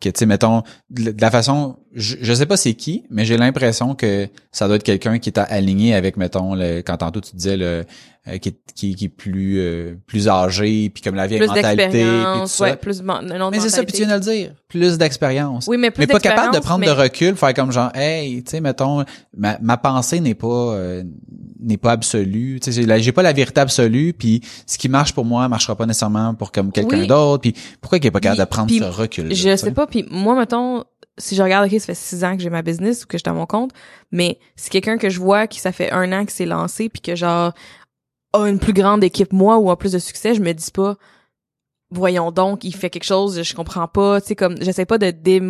[0.00, 3.24] que, tu sais, mettons, de de la façon, je, je sais pas c'est qui, mais
[3.24, 7.20] j'ai l'impression que ça doit être quelqu'un qui est aligné avec, mettons, le, quand tantôt
[7.20, 7.84] tu disais, le,
[8.28, 11.46] euh, qui, est- qui, qui est plus, euh, plus âgé, puis comme la vieille plus
[11.48, 12.64] mentalité, puis tout d'expérience, ça.
[12.64, 15.66] ouais, plus man- mais c'est ça, puis tu viens de le dire, plus d'expérience.
[15.68, 18.42] Oui, mais plus mais pas capable de prendre mais- de recul, faire comme genre, hey,
[18.42, 19.04] tu sais, mettons,
[19.36, 21.02] ma, ma pensée n'est pas euh,
[21.60, 22.60] n'est pas absolue.
[22.62, 25.86] Tu sais, j'ai pas la vérité absolue, puis ce qui marche pour moi marchera pas
[25.86, 27.06] nécessairement pour comme quelqu'un Oui.
[27.06, 27.40] d'autre.
[27.42, 30.36] Puis pourquoi qu'il est pas capable de prendre ce recul Je sais pas, puis moi,
[30.36, 30.84] mettons,
[31.18, 33.30] si je regarde, OK, ça fait six ans que j'ai ma business ou que j'étais
[33.30, 33.70] à mon compte,
[34.12, 37.00] mais si quelqu'un que je vois qui ça fait un an que s'est lancé puis
[37.00, 37.52] que genre
[38.42, 40.96] a une plus grande équipe moi ou a plus de succès, je me dis pas
[41.90, 45.10] voyons donc, il fait quelque chose, je comprends pas, tu sais comme j'essaie pas de
[45.12, 45.40] dé-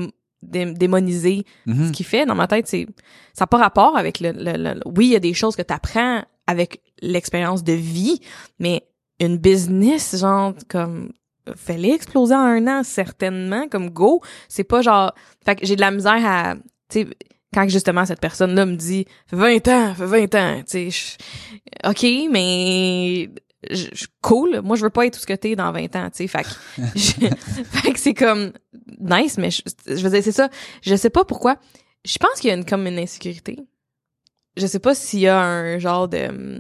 [0.43, 1.89] dé- démoniser Mhm.
[1.89, 2.87] ce qu'il fait dans ma tête, c'est
[3.32, 5.62] ça n'a pas rapport avec le, le- le- oui, il y a des choses que
[5.62, 8.20] tu apprends avec l'expérience de vie,
[8.59, 8.87] mais
[9.18, 11.11] une business genre comme
[11.57, 15.14] fais-les exploser en un an certainement comme go, c'est pas genre
[15.45, 16.55] fait que j'ai de la misère à
[16.91, 17.09] tu sais
[17.57, 21.16] quand justement cette personne là me dit fait 20 ans, fait 20 ans, tu sais
[21.86, 23.30] OK, mais
[23.70, 23.86] je,
[24.20, 26.28] cool, moi je veux pas être tout ce que t'es dans 20 ans, tu sais,
[26.28, 28.52] fait que que c'est comme
[29.00, 30.50] nice mais je, je veux dire c'est ça,
[30.82, 31.57] je sais pas pourquoi
[32.04, 33.59] je pense qu'il y a une comme une insécurité.
[34.57, 36.59] Je sais pas s'il y a un genre de hum,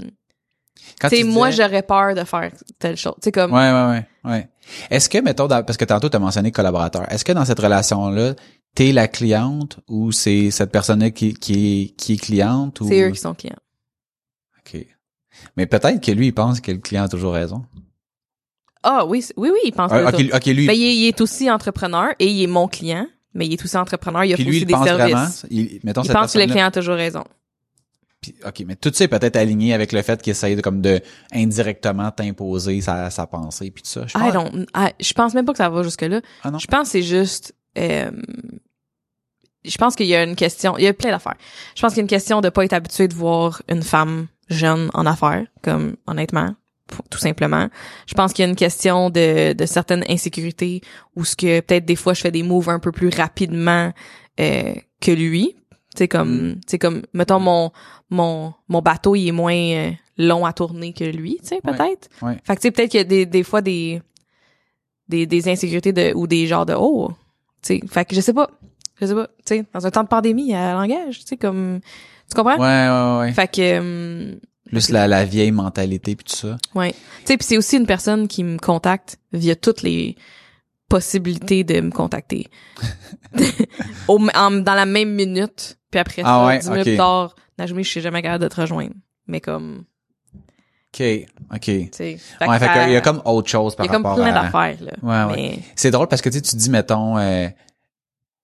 [1.00, 3.14] Quand tu sais moi disais- j'aurais peur de faire telle chose.
[3.16, 3.86] Tu sais comme Ouais, ouais,
[4.24, 4.48] ouais, ouais.
[4.90, 7.60] Est-ce que, mettons, dans- parce que tantôt, tu as mentionné collaborateur, est-ce que dans cette
[7.60, 8.34] relation-là,
[8.76, 12.86] t'es la cliente ou c'est cette personne-là qui, qui, est, qui est cliente ou...
[12.88, 13.56] c'est eux qui sont clients.
[14.60, 14.86] OK.
[15.56, 17.64] Mais peut-être que lui, il pense que le client a toujours raison.
[18.82, 21.06] Ah oui, oui oui, il pense Ah, que ok, ok, lui, Ben, il, est, il
[21.08, 24.42] est aussi entrepreneur et il est mon client, mais il est aussi entrepreneur, il offre
[24.44, 25.10] lui, aussi il des pense services.
[25.12, 25.28] vraiment...
[25.50, 27.24] Il, mettons, il cette pense que le client a toujours raison.
[28.20, 30.80] puis- OK, mais tout ça est peut-être aligné avec le fait qu'il essaye de, comme
[30.82, 31.00] de
[31.32, 34.06] indirectement t'imposer sa, sa pensée puis tout ça.
[34.06, 36.20] Je I pense- don't, I- je pense même pas que ça va jusque là.
[36.44, 36.58] Ah non?
[36.58, 38.10] Je pense que c'est juste euh,
[39.68, 41.36] je pense qu'il y a une question, il y a plein d'affaires.
[41.74, 44.26] Je pense qu'il y a une question de pas être habitué de voir une femme
[44.48, 46.54] jeune en affaires, comme honnêtement,
[47.10, 47.68] tout simplement.
[48.06, 50.82] Je pense qu'il y a une question de, de certaines insécurités
[51.16, 53.92] ou ce que peut-être des fois je fais des moves un peu plus rapidement
[54.38, 55.56] euh, que lui.
[55.96, 57.72] C'est comme, c'est comme, mettons mon
[58.10, 61.72] mon mon bateau il est moins euh, long à tourner que lui, tu sais Ouais.
[61.72, 62.08] peut-être.
[62.22, 62.36] Ouais.
[62.44, 64.02] Fait que tu sais peut-être qu'il y a des des fois des
[65.08, 67.10] des, des insécurités de ou des genres de oh
[67.62, 68.50] tu sais fait que je sais pas
[69.00, 71.26] je sais pas tu sais dans un temps de pandémie il y a langage tu
[71.26, 71.80] sais comme
[72.28, 72.58] tu comprends?
[72.58, 73.32] Ouais, ouais, ouais.
[73.32, 74.38] fait que hum,
[74.68, 76.56] Plus la, la vieille mentalité puis tout ça.
[76.74, 80.16] ouais tu sais puis c'est aussi une personne qui me contacte via toutes les
[80.88, 82.48] possibilités de me contacter
[84.08, 86.84] Au- en- dans la même minute puis après Ah ça ouais, dix minutes ok.
[86.88, 88.94] plus tard Najmi je suis jamais capable de te rejoindre
[89.26, 89.84] mais comme
[90.94, 91.02] OK,
[91.52, 91.60] OK.
[91.60, 93.92] tu sais fait Ouais, fait qu'il y a comme autre chose par il y a
[93.92, 94.42] comme rapport plein à...
[94.44, 95.36] d'affaires là Ouais, ouais.
[95.36, 97.48] mais C'est drôle parce que tu sais, tu dis, mettons, euh,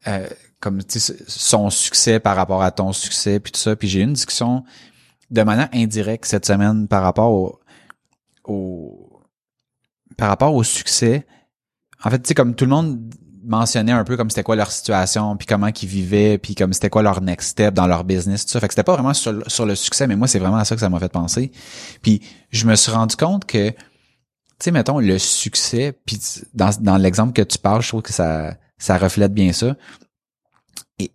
[0.06, 0.28] euh,
[0.60, 0.80] comme
[1.26, 3.76] son succès par rapport à ton succès, puis tout ça.
[3.76, 4.64] Puis j'ai eu une discussion
[5.30, 7.60] de manière indirecte cette semaine par rapport au,
[8.44, 9.20] au
[10.16, 11.26] par rapport au succès.
[12.04, 13.12] En fait, tu sais, comme tout le monde
[13.44, 16.90] mentionnait un peu comme c'était quoi leur situation, puis comment qu'ils vivaient, puis comme c'était
[16.90, 18.60] quoi leur next step dans leur business, tout ça.
[18.60, 20.74] Fait que c'était pas vraiment sur, sur le succès, mais moi, c'est vraiment à ça
[20.76, 21.50] que ça m'a fait penser.
[22.02, 23.76] Puis je me suis rendu compte que tu
[24.66, 26.20] sais, mettons, le succès, puis
[26.54, 29.76] dans, dans l'exemple que tu parles, je trouve que ça, ça reflète bien ça.
[30.98, 31.12] Et,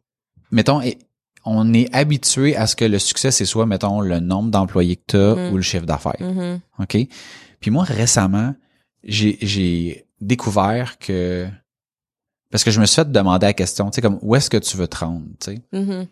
[0.51, 0.97] mettons, et,
[1.43, 5.03] on est habitué à ce que le succès, c'est soit, mettons, le nombre d'employés que
[5.07, 5.51] tu as Mm.
[5.51, 6.15] ou le chiffre d'affaires.
[6.21, 6.59] mhm.
[6.79, 6.97] OK?
[7.59, 8.55] Puis moi, récemment,
[9.03, 11.47] j'ai, découvert que...
[12.49, 14.57] Parce que je me suis fait demander la question, tu sais, comme, où est-ce que
[14.57, 15.61] tu veux te rendre, tu sais?
[15.73, 16.07] Mhm.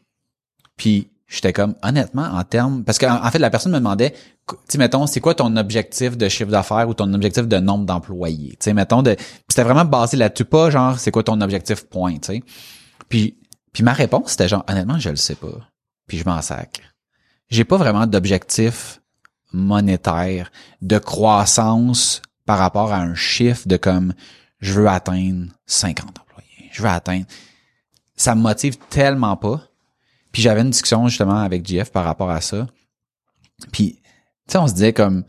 [0.76, 4.14] Puis j'étais comme honnêtement en termes parce qu'en en fait la personne me demandait
[4.70, 8.52] tu mettons c'est quoi ton objectif de chiffre d'affaires ou ton objectif de nombre d'employés?
[8.52, 9.16] Tu sais mettons de
[9.48, 12.44] c'était vraiment basé là-dessus pas genre c'est quoi ton objectif point tu sais.
[13.10, 13.38] Puis
[13.74, 15.70] puis ma réponse c'était genre honnêtement je le sais pas.
[16.08, 16.82] Puis je m'en sac.
[17.50, 19.02] J'ai pas vraiment d'objectif
[19.52, 20.52] monétaire
[20.82, 24.14] de croissance par rapport à un chiffre de comme
[24.60, 26.70] je veux atteindre 50 employés.
[26.72, 27.26] Je veux atteindre
[28.16, 29.62] ça me motive tellement pas
[30.36, 32.68] puis j'avais une discussion justement avec JF par rapport à ça.
[33.72, 35.24] Puis, tu sais, on se disait comme,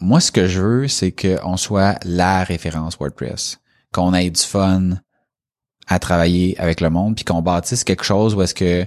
[0.00, 3.60] moi, ce que je veux, c'est qu'on soit la référence WordPress,
[3.92, 4.92] qu'on ait du fun
[5.86, 8.86] à travailler avec le monde, puis qu'on bâtisse quelque chose où est-ce que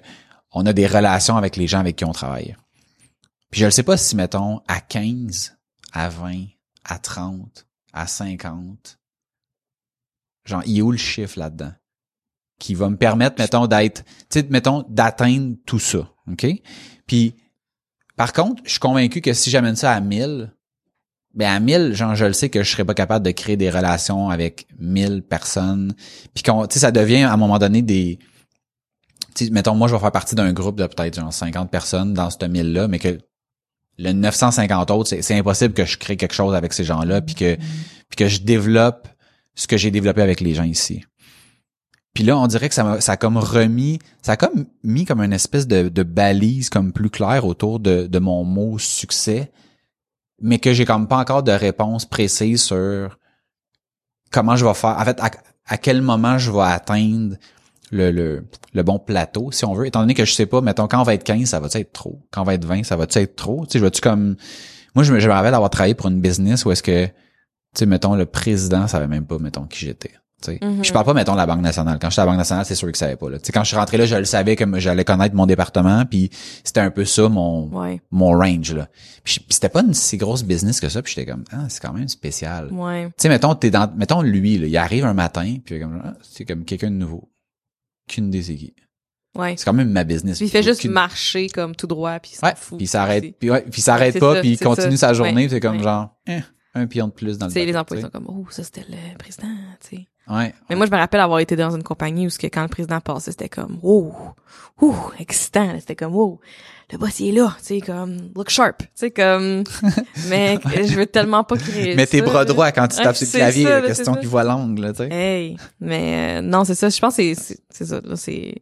[0.51, 2.57] on a des relations avec les gens avec qui on travaille.
[3.51, 5.55] Puis je ne sais pas si, mettons, à 15,
[5.91, 6.45] à 20,
[6.85, 8.97] à 30, à 50,
[10.45, 11.73] genre, il est où le chiffre là-dedans?
[12.63, 14.05] Qui va me permettre, mettons, d'être,
[14.49, 16.09] mettons, d'atteindre tout ça.
[16.31, 16.47] OK?
[17.05, 17.35] Puis,
[18.15, 20.53] par contre, je suis convaincu que si j'amène ça à 1000,
[21.33, 23.69] ben à 1000, genre, je le sais que je serais pas capable de créer des
[23.69, 25.93] relations avec 1000 personnes.
[26.33, 28.17] Puis tu ça devient à un moment donné des,
[29.35, 32.13] tu sais, mettons, moi, je vais faire partie d'un groupe de peut-être genre 50 personnes
[32.13, 33.19] dans ce 1000-là, mais que
[33.97, 37.35] le 950 autres, c'est, c'est impossible que je crée quelque chose avec ces gens-là, puis
[37.35, 39.07] que, puis que je développe
[39.55, 41.03] ce que j'ai développé avec les gens ici.
[42.13, 45.33] Puis là, on dirait que ça a comme remis, ça a comme mis comme une
[45.33, 49.51] espèce de, balise comme plus claire autour de, mon mot succès,
[50.39, 53.17] mais que j'ai comme pas encore de réponse précise sur
[54.31, 55.19] comment je vais faire, en fait,
[55.65, 57.35] à, quel moment je vais atteindre
[57.91, 58.43] le,
[58.75, 61.15] bon plateau, si on veut, étant donné que je sais pas, mettons, quand on va
[61.15, 62.21] être 15, ça va être trop?
[62.31, 63.65] Quand on va être 20, ça va être trop?
[63.65, 64.35] Tu sais, je vais-tu comme,
[64.93, 67.11] moi, je me, je rappelle avoir travaillé pour une business où est-ce que tu
[67.79, 70.11] sais, mettons, le président savait même pas, mettons, qui j'étais.
[70.51, 70.59] Sais.
[70.61, 70.83] Mhm.
[70.83, 71.97] Je parle pas, mettons, de la Banque nationale.
[72.01, 73.29] Quand j'étais à la Banque nationale, c'est sûr qu'ils savaient pas.
[73.29, 73.37] Là.
[73.53, 76.29] Quand je suis rentré là, je le savais que j'allais connaître mon département, puis
[76.63, 78.01] c'était un peu ça mon Ouais.
[78.11, 78.87] mon range là.
[79.23, 81.81] Puis, puis c'était pas une si grosse business que ça, puis j'étais comme ah, c'est
[81.81, 82.67] quand même spécial.
[82.71, 83.05] Ouais.
[83.07, 85.79] Tu sais, mettons, t'es dans, mettons lui, là, il arrive un matin, puis il est
[85.81, 87.29] comme, ah, c'est comme quelqu'un de nouveau.
[88.07, 88.73] Qu'une des c'est qui?
[89.35, 89.55] Ouais.
[89.57, 90.37] C'est quand même ma business.
[90.37, 92.77] Puis il fait juste marcher comme tout droit puis il s'en Ouais, fout.
[92.77, 95.07] puis il s'arrête, C'est- puis ouais, puis il s'arrête pas, ça, puis il continue ça.
[95.07, 96.39] sa journée, c'est comme genre, eh,
[96.75, 99.17] un pion de plus dans le sais, les employés sont comme oh ça c'était le
[99.17, 99.47] président,
[99.87, 100.07] tu sais.
[100.27, 100.53] Ouais.
[100.69, 102.67] Mais moi je me rappelle avoir été dans une compagnie où ce que quand le
[102.69, 104.13] président passait c'était comme oh
[104.81, 106.39] ouh excitant, c'était comme oh
[106.91, 109.63] le boss il est là, tu sais comme look sharp, tu sais comme
[110.29, 113.31] mais je veux tellement pas créer Mets tes bras droits quand tu tapes sur le
[113.31, 115.09] c'est clavier, ça, question c'est qui voit l'angle, tu sais.
[115.11, 116.89] Hey, mais euh, non, c'est ça.
[116.89, 118.01] Je pense que c'est- c'est c'est ça.
[118.15, 118.55] C'est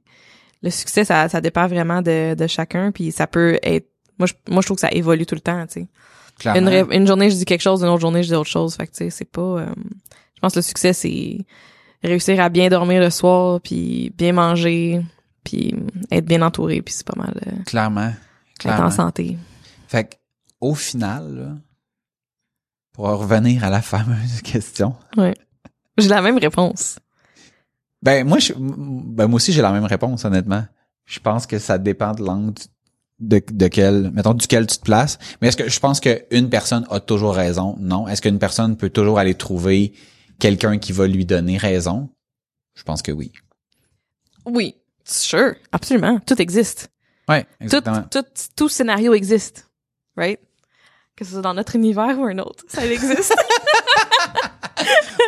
[0.64, 3.88] le succès, ça, ça dépend vraiment de, de chacun, puis ça peut être.
[4.20, 5.66] Moi, je, moi, je trouve que ça évolue tout le temps.
[5.66, 5.88] Tu sais.
[6.46, 8.76] Une, une journée je dis quelque chose, une autre journée je dis autre chose.
[8.76, 9.42] Fait que tu sais, c'est pas.
[9.42, 9.66] euh,
[10.36, 11.38] je pense que le succès, c'est
[12.04, 15.02] réussir à bien dormir le soir, puis bien manger,
[15.44, 15.76] puis
[16.12, 17.40] être bien entouré, puis c'est pas mal.
[17.48, 18.12] euh, Clairement.
[18.66, 19.38] être en santé.
[19.88, 20.16] Fait que,
[20.60, 21.48] au final, là,
[22.94, 24.96] pour revenir à la fameuse question,
[25.98, 26.98] J'ai la même réponse.
[28.02, 30.64] ben moi, je, ben moi aussi j'ai la même réponse honnêtement.
[31.06, 32.54] Je pense que ça dépend de l'angle
[33.22, 35.18] de, de quel, mettons duquel tu te places.
[35.42, 37.76] Mais est-ce que je pense qu'une personne a toujours raison?
[37.80, 38.08] Non.
[38.08, 39.94] Est-ce qu'une personne peut toujours aller trouver
[40.40, 42.10] quelqu'un qui va lui donner raison?
[42.76, 43.32] Je pense que oui.
[44.46, 46.20] Oui, sure, absolument.
[46.26, 46.90] Tout existe.
[47.30, 49.70] Ouais, tout, tout, tout scénario existe,
[50.18, 50.40] right?
[51.16, 53.34] Que ce soit dans notre univers ou un autre, ça existe.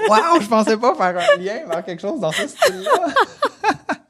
[0.09, 2.91] Wow, je pensais pas faire un lien vers quelque chose dans ce style-là.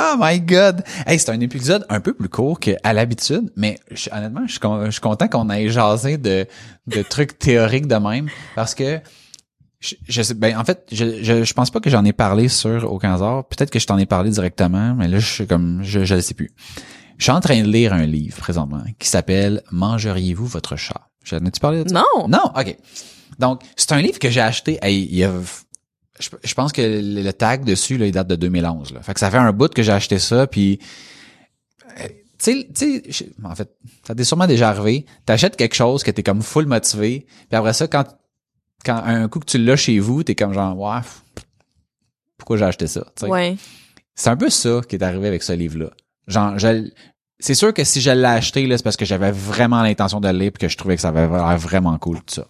[0.00, 0.84] Oh my god.
[1.06, 4.60] Hey, c'est un épisode un peu plus court qu'à l'habitude, mais je- honnêtement, je suis,
[4.60, 6.46] con- je suis content qu'on ait jasé de,
[6.86, 9.00] de trucs théoriques de même parce que
[9.80, 12.48] je, je sais, ben, en fait, je, je, je pense pas que j'en ai parlé
[12.48, 13.46] sur Aucun hasard.
[13.48, 16.20] Peut-être que je t'en ai parlé directement, mais là, je suis comme, je, je le
[16.20, 16.50] sais plus.
[17.16, 21.08] Je suis en train de lire un livre présentement qui s'appelle Mangeriez-vous votre chat?
[21.24, 21.94] J'en ai-tu parlé de ça?
[22.16, 22.28] non!
[22.28, 22.76] Non, ok.
[23.38, 24.78] Donc, c'est un livre que j'ai acheté.
[24.82, 25.32] hey, il y a-
[26.20, 28.92] je, je pense que le, le tag dessus, là, il date de 2011.
[28.94, 29.02] Là.
[29.02, 30.78] Fait que ça fait un bout que j'ai acheté ça, puis
[32.00, 32.08] euh,
[32.38, 33.02] tu sais,
[33.42, 33.70] en fait,
[34.06, 35.06] ça t'est sûrement déjà arrivé.
[35.26, 38.04] T'achètes quelque chose que t'es comme full motivé, puis après ça, quand
[38.84, 41.00] quand un coup que tu l'as chez vous, t'es comme genre, ouais,
[42.36, 43.04] pourquoi j'ai acheté ça?
[43.22, 43.56] Ouais.
[44.14, 45.90] C'est un peu ça qui est arrivé avec ce livre-là.
[46.26, 46.88] Genre, je,
[47.40, 50.28] c'est sûr que si je l'ai acheté, là, c'est parce que j'avais vraiment l'intention de
[50.28, 52.46] le lire puis que je trouvais que ça avait l'air vraiment cool, tout ça.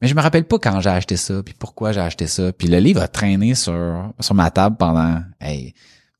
[0.00, 2.52] Mais je me rappelle pas quand j'ai acheté ça, puis pourquoi j'ai acheté ça.
[2.52, 5.74] Puis le livre a traîné sur, sur ma table pendant hey,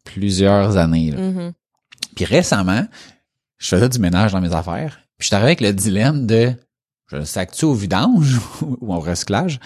[0.04, 1.12] plusieurs années.
[1.12, 1.20] là.
[1.20, 1.52] Mhm.
[2.16, 2.86] Puis récemment,
[3.58, 5.00] je faisais du ménage dans mes affaires.
[5.18, 6.52] Puis je suis arrivé avec le dilemme de
[7.10, 9.60] je le sac-tu au vidange ou au recyclage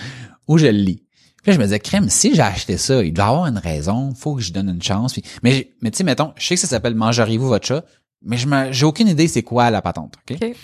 [0.47, 1.03] ou je le lis?
[1.43, 3.59] Puis là, je me disais, crème, si j'ai acheté ça, il doit y avoir une
[3.59, 5.15] raison, faut que je donne une chance.
[5.15, 7.85] Puis, mais mais tu sais, mettons, je sais que ça s'appelle Mangeriez-vous votre chat,
[8.23, 10.15] mais je me, j'ai aucune idée c'est quoi la patente.
[10.31, 10.37] ok?
[10.41, 10.57] Ok.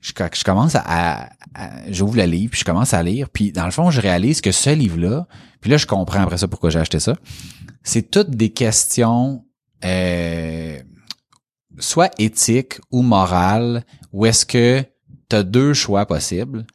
[0.00, 1.24] Je, je commence à, à-
[1.54, 4.40] à- j'ouvre le livre, puis je commence à lire, puis dans le fond, je réalise
[4.40, 5.26] que ce livre-là,
[5.60, 7.16] puis là, je comprends après ça pourquoi j'ai acheté ça.
[7.82, 9.44] C'est toutes des questions,
[9.84, 10.78] euh,
[11.78, 14.82] soit éthiques ou morales, où est-ce que
[15.28, 16.66] tu as deux choix possibles,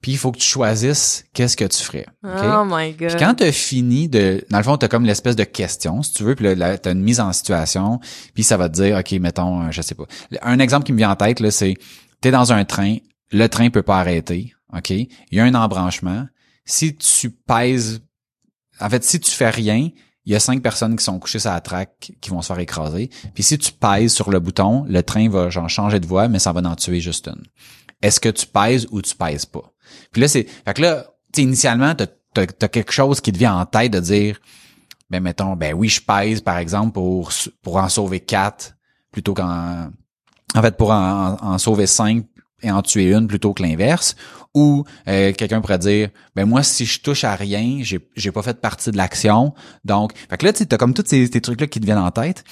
[0.00, 2.04] puis il faut que tu choisisses qu'est-ce que tu ferais.
[2.24, 2.32] ok?
[2.44, 3.08] Oh my god.
[3.08, 6.24] Puis quand t'as fini de, dans le fond, t'as comme l'espèce de question, si tu
[6.24, 8.00] veux, puis là, là, t'as une mise en situation,
[8.34, 10.04] puis ça va te dire, ok, mettons, euh, je sais pas.
[10.42, 11.74] Un exemple qui me vient en tête là, c'est,
[12.24, 12.96] t'es dans un train,
[13.32, 14.88] le train peut pas arrêter, ok?
[14.88, 16.26] Il y a un embranchement.
[16.64, 18.00] Si tu pèses,
[18.80, 19.90] en fait, si tu fais rien,
[20.24, 22.58] il y a cinq personnes qui sont couchées sur la traque qui vont se faire
[22.58, 23.10] écraser.
[23.34, 26.38] Puis si tu pèses sur le bouton, le train va genre changer de voie, mais
[26.38, 27.42] ça va en tuer juste une.
[28.00, 29.74] Est-ce que tu pèses ou tu pèses pas?
[30.10, 30.46] Puis là, c'est.
[30.64, 32.06] Fait que là, tu initialement, t'as,
[32.46, 34.40] t'as quelque chose qui te vient en tête de dire
[35.10, 38.76] ben mettons, ben oui, je pèse, par exemple, pour, pour en sauver quatre
[39.12, 39.90] plutôt qu'en.
[40.54, 42.26] En fait, pour en, sauver cinq
[42.62, 44.16] et en tuer une plutôt que l'inverse.
[44.54, 48.42] Ou euh, quelqu'un pourrait dire ben moi, si je touche à rien, j'ai, j'ai pas
[48.42, 49.52] fait partie de l'action.
[49.84, 52.12] Donc, fait que là, tu t'as comme tous ces, ces trucs-là qui te viennent en
[52.12, 52.44] tête.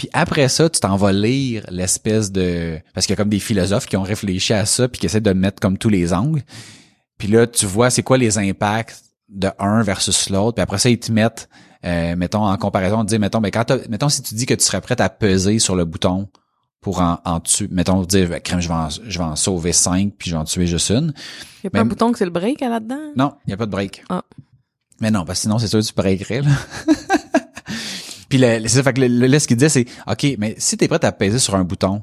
[0.00, 2.78] Puis après ça, tu t'en vas lire l'espèce de...
[2.94, 5.20] Parce qu'il y a comme des philosophes qui ont réfléchi à ça puis qui essaient
[5.20, 6.42] de mettre comme tous les angles.
[7.18, 10.54] Puis là, tu vois c'est quoi les impacts de un versus l'autre.
[10.54, 11.50] Puis après ça, ils te mettent,
[11.84, 14.80] euh, mettons, en comparaison, dire, mettons, ben quand mettons, si tu dis que tu serais
[14.80, 16.28] prêt à peser sur le bouton
[16.80, 19.72] pour en, en tuer, mettons, dire, ben, crème, je vais en, je vais en sauver
[19.72, 21.12] cinq puis je vais en tuer juste une.
[21.62, 23.12] Y a pas un bouton que c'est le break à là-dedans?
[23.16, 24.02] Non, il n'y a pas de break.
[24.08, 24.24] Ah.
[25.00, 26.50] Mais non, parce que sinon, c'est sûr que tu breakerais, là.
[28.28, 30.76] Puis le, c'est ça, fait que le, le- ce qu'il disait, c'est, OK, mais si
[30.76, 32.02] t'es prêt à peser sur un bouton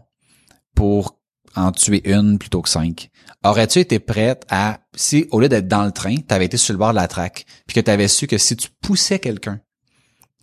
[0.75, 1.17] pour
[1.55, 3.09] en tuer une plutôt que cinq,
[3.43, 6.78] aurais-tu été prête à, si au lieu d'être dans le train, t'avais été sur le
[6.80, 9.59] bord de la traque, puis que t'avais su que si tu poussais quelqu'un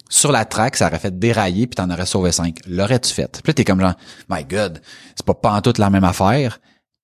[0.09, 2.59] sur la traque, ça aurait fait dérailler puis t'en aurais sauvé cinq.
[2.67, 3.41] L'aurais-tu fait?
[3.43, 3.95] Puis là, t'es comme genre,
[4.29, 4.81] my god,
[5.17, 6.61] c'est pas pas en toute la même affaire.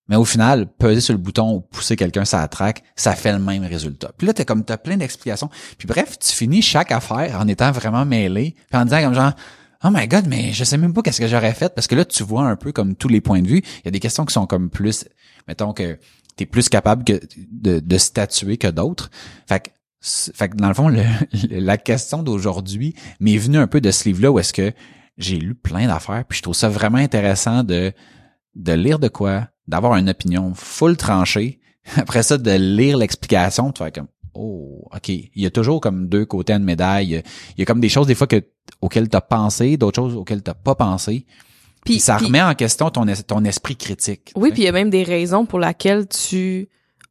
[0.09, 3.33] Mais au final, peser sur le bouton ou pousser quelqu'un sur la traque, ça fait
[3.33, 4.11] le même résultat.
[4.19, 5.49] Puis là, t'es comme, t'as plein d'explications.
[5.79, 9.33] Puis bref, tu finis chaque affaire en étant vraiment mêlé, puis en disant comme genre,
[9.85, 12.05] oh my god, mais je sais même pas qu'est-ce que j'aurais fait, parce que là,
[12.05, 13.63] tu vois un peu comme tous les points de vue.
[13.79, 15.05] Il y a des questions qui sont comme plus,
[15.47, 15.97] mettons que
[16.37, 17.21] t'es plus capable que
[17.53, 19.11] de, de statuer que d'autres.
[19.47, 19.71] Fait que
[20.01, 21.03] fait que dans le fond, le,
[21.51, 24.73] la question d'aujourd'hui m'est venue un peu de ce livre-là où est-ce que
[25.19, 27.93] j'ai lu plein d'affaires, puis je trouve ça vraiment intéressant de
[28.57, 31.61] de lire de quoi, d'avoir une opinion full tranchée.
[31.97, 36.09] Après ça, de lire l'explication, tu vas comme oh ok, il y a toujours comme
[36.09, 37.23] deux côtés de médaille.
[37.57, 38.43] Il y a comme des choses des fois que
[38.81, 41.27] auxquelles t'as pensé, d'autres choses auxquelles t'as pas pensé.
[41.85, 44.33] Puis, ça remet en question ton, ton esprit critique.
[44.37, 46.69] Oui, puis il y a même des raisons pour lesquelles tu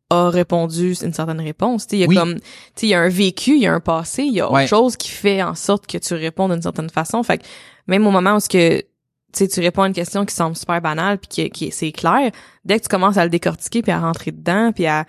[0.09, 1.85] a répondu une certaine réponse.
[1.91, 2.37] Il y a comme,
[2.81, 4.97] il y a un vécu, il y a un passé, il y a autre chose
[4.97, 7.21] qui fait en sorte que tu réponds d'une certaine façon.
[7.23, 7.43] Fait que
[7.87, 8.83] même au moment où ce que
[9.31, 12.31] tu tu réponds à une question qui semble super banale puis qui, qui c'est clair,
[12.65, 15.05] dès que tu commences à le décortiquer puis à rentrer dedans puis à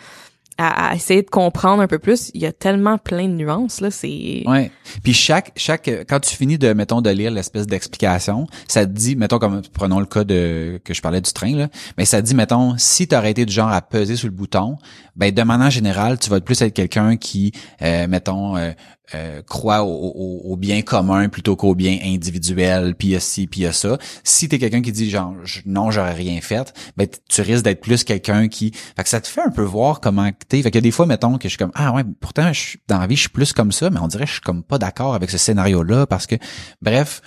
[0.60, 3.90] à, essayer de comprendre un peu plus, il y a tellement plein de nuances là,
[3.90, 4.70] c'est Ouais.
[5.02, 9.16] Puis chaque chaque quand tu finis de mettons de lire l'espèce d'explication, ça te dit
[9.16, 12.26] mettons comme prenons le cas de que je parlais du train là, mais ça te
[12.26, 14.76] dit mettons si tu aurais été du genre à peser sur le bouton,
[15.16, 17.52] ben de manière générale, tu vas plus être quelqu'un qui
[17.82, 18.72] euh, mettons euh,
[19.14, 23.98] euh, croit au, bien commun plutôt qu'au bien individuel, puis a ci, puis a ça.
[24.24, 25.34] Si t'es quelqu'un qui dit genre
[25.66, 28.72] non, j'aurais rien fait, ben tu risques d'être plus quelqu'un qui.
[28.72, 30.62] Fait que ça te fait un peu voir comment t'es.
[30.62, 33.06] Fait que des fois, mettons que je suis comme Ah ouais, pourtant je, dans la
[33.06, 35.14] vie, je suis plus comme ça, mais on dirait que je suis comme pas d'accord
[35.14, 36.36] avec ce scénario-là parce que
[36.80, 37.22] bref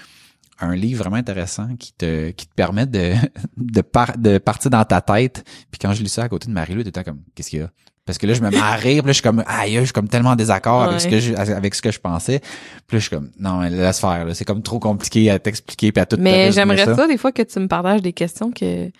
[0.60, 3.14] un livre vraiment intéressant qui te qui te permet de
[3.58, 3.84] de,
[4.18, 7.04] de partir dans ta tête puis quand je lis ça à côté de Marie-Lou t'étais
[7.04, 7.72] comme qu'est-ce qu'il y a?
[8.06, 9.84] Parce que là, je me mets à rire, puis là, je suis comme, aïe, je
[9.84, 12.40] suis comme tellement en désaccord avec ce que je, avec ce que je pensais.
[12.88, 16.02] Puis là, je suis comme, non, laisse faire, C'est comme trop compliqué à t'expliquer puis
[16.02, 17.08] à tout Mais j'aimerais ça.
[17.08, 18.92] des fois, que tu me partages des questions que,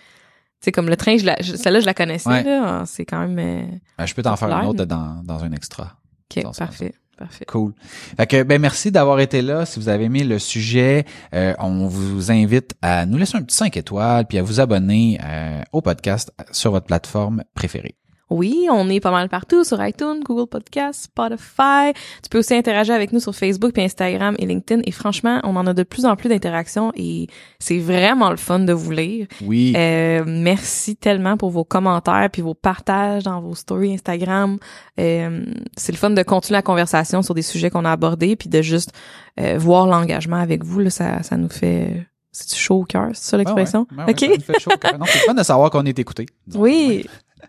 [0.60, 2.84] c'est comme le train, je la, celle-là, je la connaissais, là.
[2.86, 3.66] C'est quand même, euh,
[3.98, 5.98] ben, je peux t'en faire une autre dans, dans un extra.
[6.34, 6.94] OK, parfait.
[7.16, 7.44] Parfait.
[7.44, 7.74] Cool.
[8.16, 9.66] Fait que, ben merci d'avoir été là.
[9.66, 13.54] Si vous avez aimé le sujet, euh, on vous invite à nous laisser un petit
[13.54, 17.94] 5 étoiles puis à vous abonner euh, au podcast sur votre plateforme préférée.
[18.34, 21.92] Oui, on est pas mal partout sur iTunes, Google Podcasts, Spotify.
[22.20, 24.82] Tu peux aussi interagir avec nous sur Facebook, puis Instagram et LinkedIn.
[24.86, 27.28] Et franchement, on en a de plus en plus d'interactions et
[27.60, 29.28] c'est vraiment le fun de vous lire.
[29.40, 29.72] Oui.
[29.76, 34.58] Euh, merci tellement pour vos commentaires puis vos partages dans vos stories Instagram.
[34.98, 35.44] Euh,
[35.76, 38.62] c'est le fun de continuer la conversation sur des sujets qu'on a abordés puis de
[38.62, 38.90] juste
[39.38, 40.80] euh, voir l'engagement avec vous.
[40.80, 43.86] Là, ça, ça nous fait c'est chaud au cœur, c'est ça l'expression?
[44.08, 44.18] OK.
[44.18, 44.98] Ça nous fait chaud au cœur.
[44.98, 46.26] Non, c'est fun de savoir qu'on est écouté.
[46.52, 47.06] Oui.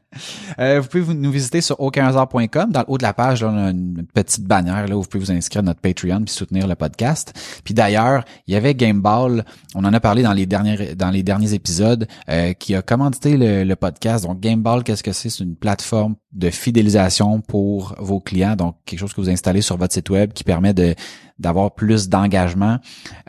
[0.59, 2.71] Euh, vous pouvez nous visiter sur aucunhasard.com.
[2.71, 5.07] Dans le haut de la page, là, on a une petite bannière là où vous
[5.07, 7.33] pouvez vous inscrire à notre Patreon puis soutenir le podcast.
[7.65, 11.23] Puis d'ailleurs, il y avait Gameball, on en a parlé dans les derniers dans les
[11.23, 14.25] derniers épisodes, euh, qui a commandité le, podcast.
[14.25, 15.29] Donc Gameball, qu'est-ce que c'est?
[15.29, 18.55] C'est une plateforme de fidélisation pour vos clients.
[18.55, 20.95] Donc quelque chose que vous installez sur votre site web qui permet de
[21.39, 22.79] d'avoir plus d'engagement.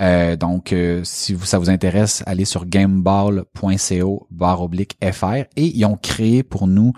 [0.00, 5.84] Euh, donc, si vous, ça vous intéresse, allez sur gameball.co barre oblique FR et ils
[5.84, 6.92] ont créé pour nous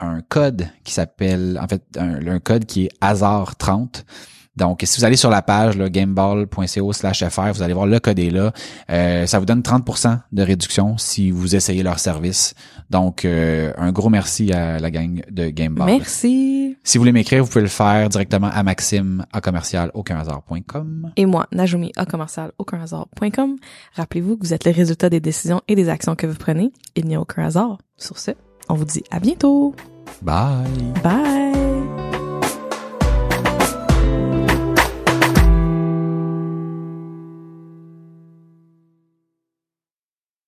[0.00, 4.04] un code qui s'appelle, en fait, un, code qui est hasard 30.
[4.58, 8.18] Donc, si vous allez sur la page gameball.co slash FR, vous allez voir le code
[8.18, 8.52] est là.
[8.90, 12.54] Euh, ça vous donne 30% de réduction si vous essayez leur service.
[12.90, 15.86] Donc, euh, un gros merci à la gang de Gameball.
[15.86, 16.76] Merci.
[16.82, 19.92] Si vous voulez m'écrire, vous pouvez le faire directement à maxime à commercial
[21.16, 22.52] Et moi, Najumi à commercial
[23.94, 26.72] Rappelez-vous que vous êtes le résultat des décisions et des actions que vous prenez.
[26.96, 27.78] Il n'y a aucun hasard.
[27.96, 28.32] Sur ce,
[28.68, 29.74] on vous dit à bientôt.
[30.22, 30.66] Bye.
[31.02, 31.77] Bye.